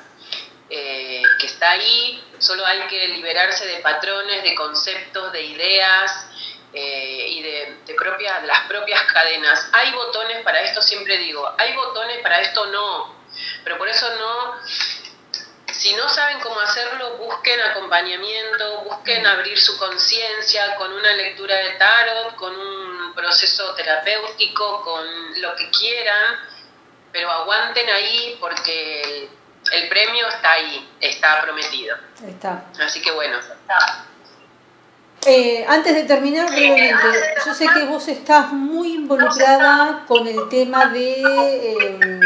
eh, 0.70 1.22
que 1.40 1.46
está 1.46 1.72
ahí, 1.72 2.24
solo 2.40 2.66
hay 2.66 2.82
que 2.88 3.08
liberarse 3.10 3.66
de 3.66 3.78
patrones, 3.80 4.44
de 4.44 4.56
conceptos, 4.56 5.32
de 5.32 5.44
ideas 5.44 6.28
eh, 6.74 7.28
y 7.30 7.42
de, 7.42 7.78
de 7.86 7.96
las 8.46 8.60
propias 8.68 9.04
cadenas. 9.12 9.70
Hay 9.74 9.92
botones 9.92 10.44
para 10.44 10.62
esto, 10.62 10.82
siempre 10.82 11.18
digo, 11.18 11.52
hay 11.58 11.76
botones 11.76 12.20
para 12.22 12.42
esto 12.42 12.66
no, 12.68 13.16
pero 13.64 13.78
por 13.78 13.88
eso 13.88 14.10
no 14.16 14.56
si 15.74 15.94
no 15.96 16.08
saben 16.08 16.40
cómo 16.40 16.60
hacerlo, 16.60 17.18
busquen 17.18 17.60
acompañamiento, 17.60 18.82
busquen 18.82 19.26
abrir 19.26 19.60
su 19.60 19.78
conciencia 19.78 20.76
con 20.76 20.94
una 20.94 21.12
lectura 21.14 21.56
de 21.56 21.72
tarot, 21.72 22.36
con 22.36 22.56
un 22.56 23.14
proceso 23.14 23.74
terapéutico, 23.76 24.82
con 24.84 25.42
lo 25.42 25.56
que 25.56 25.70
quieran, 25.72 26.40
pero 27.12 27.30
aguanten 27.32 27.90
ahí 27.90 28.38
porque 28.40 29.30
el, 29.72 29.90
premio 29.90 30.28
está 30.28 30.54
ahí, 30.54 30.90
está 31.02 31.42
prometido. 31.42 31.98
Está. 32.26 32.66
Así 32.80 33.02
que 33.02 33.12
bueno. 33.12 33.40
Eh, 35.26 35.66
antes 35.68 35.96
de 35.96 36.04
terminar, 36.04 36.50
brevemente, 36.50 37.08
yo 37.46 37.54
sé 37.54 37.68
que 37.74 37.86
vos 37.86 38.08
estás 38.08 38.52
muy 38.52 38.96
involucrada 38.96 40.04
con 40.08 40.28
el 40.28 40.50
tema 40.50 40.88
de... 40.88 41.22
Eh, 41.22 42.20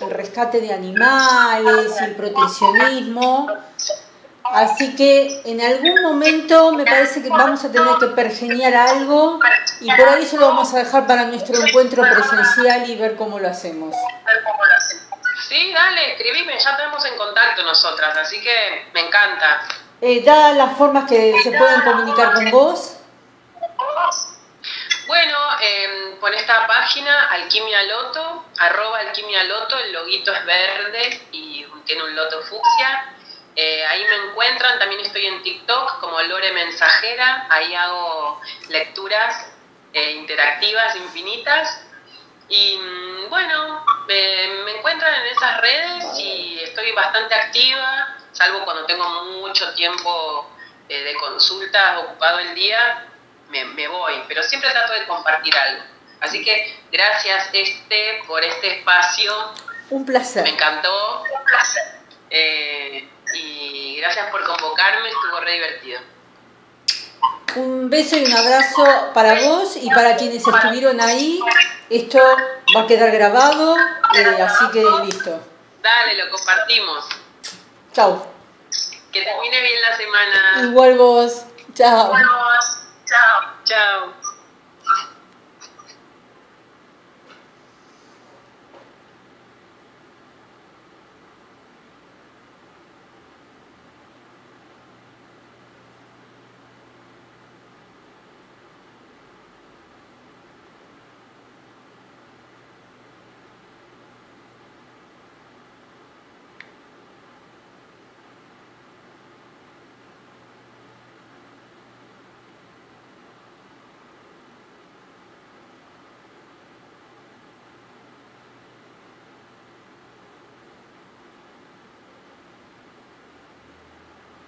el 0.00 0.10
rescate 0.10 0.60
de 0.60 0.72
animales, 0.72 2.00
el 2.00 2.14
proteccionismo. 2.16 3.48
Así 4.44 4.94
que 4.94 5.40
en 5.46 5.60
algún 5.60 6.02
momento 6.02 6.72
me 6.72 6.84
parece 6.84 7.22
que 7.22 7.30
vamos 7.30 7.64
a 7.64 7.72
tener 7.72 7.94
que 7.98 8.08
pergeniar 8.08 8.74
algo 8.74 9.40
y 9.80 9.90
por 9.96 10.06
ahí 10.06 10.24
eso 10.24 10.36
lo 10.36 10.48
vamos 10.48 10.72
a 10.74 10.78
dejar 10.78 11.06
para 11.06 11.24
nuestro 11.24 11.56
encuentro 11.64 12.02
presencial 12.02 12.88
y 12.88 12.96
ver 12.96 13.16
cómo 13.16 13.38
lo 13.38 13.48
hacemos. 13.48 13.94
Sí, 15.48 15.72
dale, 15.72 16.12
escribime, 16.12 16.58
ya 16.58 16.76
tenemos 16.76 17.04
en 17.06 17.16
contacto 17.16 17.62
nosotras, 17.62 18.16
así 18.18 18.40
que 18.42 18.86
me 18.92 19.06
encanta. 19.06 19.62
Eh, 20.06 20.20
dadas 20.22 20.54
las 20.54 20.76
formas 20.76 21.08
que 21.08 21.34
se 21.42 21.50
pueden 21.52 21.80
comunicar 21.80 22.34
con 22.34 22.50
vos. 22.50 22.98
Bueno, 25.06 25.38
eh, 25.62 26.16
por 26.20 26.34
esta 26.34 26.66
página, 26.66 27.28
Alquimia 27.30 27.84
Loto, 27.84 28.44
arroba 28.58 28.98
Alquimia 28.98 29.44
Loto, 29.44 29.78
el 29.78 29.94
loguito 29.94 30.30
es 30.30 30.44
verde 30.44 31.20
y 31.32 31.64
tiene 31.86 32.02
un 32.02 32.14
loto 32.14 32.42
fucsia. 32.42 33.14
Eh, 33.56 33.86
ahí 33.86 34.04
me 34.04 34.28
encuentran, 34.28 34.78
también 34.78 35.00
estoy 35.00 35.24
en 35.24 35.42
TikTok 35.42 36.00
como 36.00 36.20
Lore 36.20 36.52
Mensajera, 36.52 37.46
ahí 37.48 37.74
hago 37.74 38.42
lecturas 38.68 39.54
eh, 39.94 40.10
interactivas 40.10 40.96
infinitas. 40.96 41.80
Y 42.48 42.78
bueno, 43.28 43.84
me 44.06 44.76
encuentran 44.76 45.14
en 45.14 45.26
esas 45.26 45.60
redes 45.60 46.18
y 46.18 46.60
estoy 46.62 46.92
bastante 46.92 47.34
activa, 47.34 48.16
salvo 48.32 48.64
cuando 48.64 48.84
tengo 48.86 49.08
mucho 49.40 49.72
tiempo 49.74 50.50
de 50.88 51.14
consultas 51.18 52.04
ocupado 52.04 52.38
el 52.40 52.54
día, 52.54 53.06
me, 53.48 53.88
voy, 53.88 54.14
pero 54.28 54.42
siempre 54.42 54.70
trato 54.70 54.92
de 54.92 55.06
compartir 55.06 55.56
algo. 55.56 55.84
Así 56.20 56.42
que 56.44 56.80
gracias 56.90 57.50
este 57.52 58.22
por 58.26 58.42
este 58.42 58.78
espacio. 58.78 59.32
Un 59.90 60.04
placer. 60.04 60.42
Me 60.42 60.50
encantó. 60.50 61.22
Un 61.22 61.44
placer. 61.44 61.82
Eh, 62.30 63.08
y 63.34 63.96
gracias 63.98 64.30
por 64.30 64.44
convocarme, 64.44 65.08
estuvo 65.08 65.40
re 65.40 65.52
divertido. 65.52 66.00
Un 67.56 67.88
beso 67.88 68.16
y 68.16 68.24
un 68.24 68.32
abrazo 68.32 68.84
para 69.14 69.40
vos 69.42 69.76
y 69.76 69.88
para 69.90 70.16
quienes 70.16 70.46
estuvieron 70.46 71.00
ahí. 71.00 71.40
Esto 71.88 72.18
va 72.76 72.82
a 72.82 72.86
quedar 72.86 73.10
grabado, 73.12 73.76
eh, 74.16 74.42
así 74.42 74.70
que 74.72 74.84
listo. 75.04 75.40
Dale, 75.82 76.16
lo 76.24 76.30
compartimos. 76.30 77.04
Chao. 77.92 78.26
Que 79.12 79.22
termine 79.22 79.60
bien 79.60 79.80
la 79.82 79.96
semana. 79.96 80.68
Igual 80.68 80.98
vos. 80.98 81.44
Chao. 81.74 82.06
Igual 82.06 82.24
vos. 82.24 82.78
Ciao. 83.06 83.52
Ciao. 83.64 84.24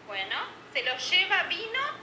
Bueno, 0.06 0.36
se 0.72 0.75
lo 0.86 0.96
lleva 0.98 1.42
vino. 1.48 1.95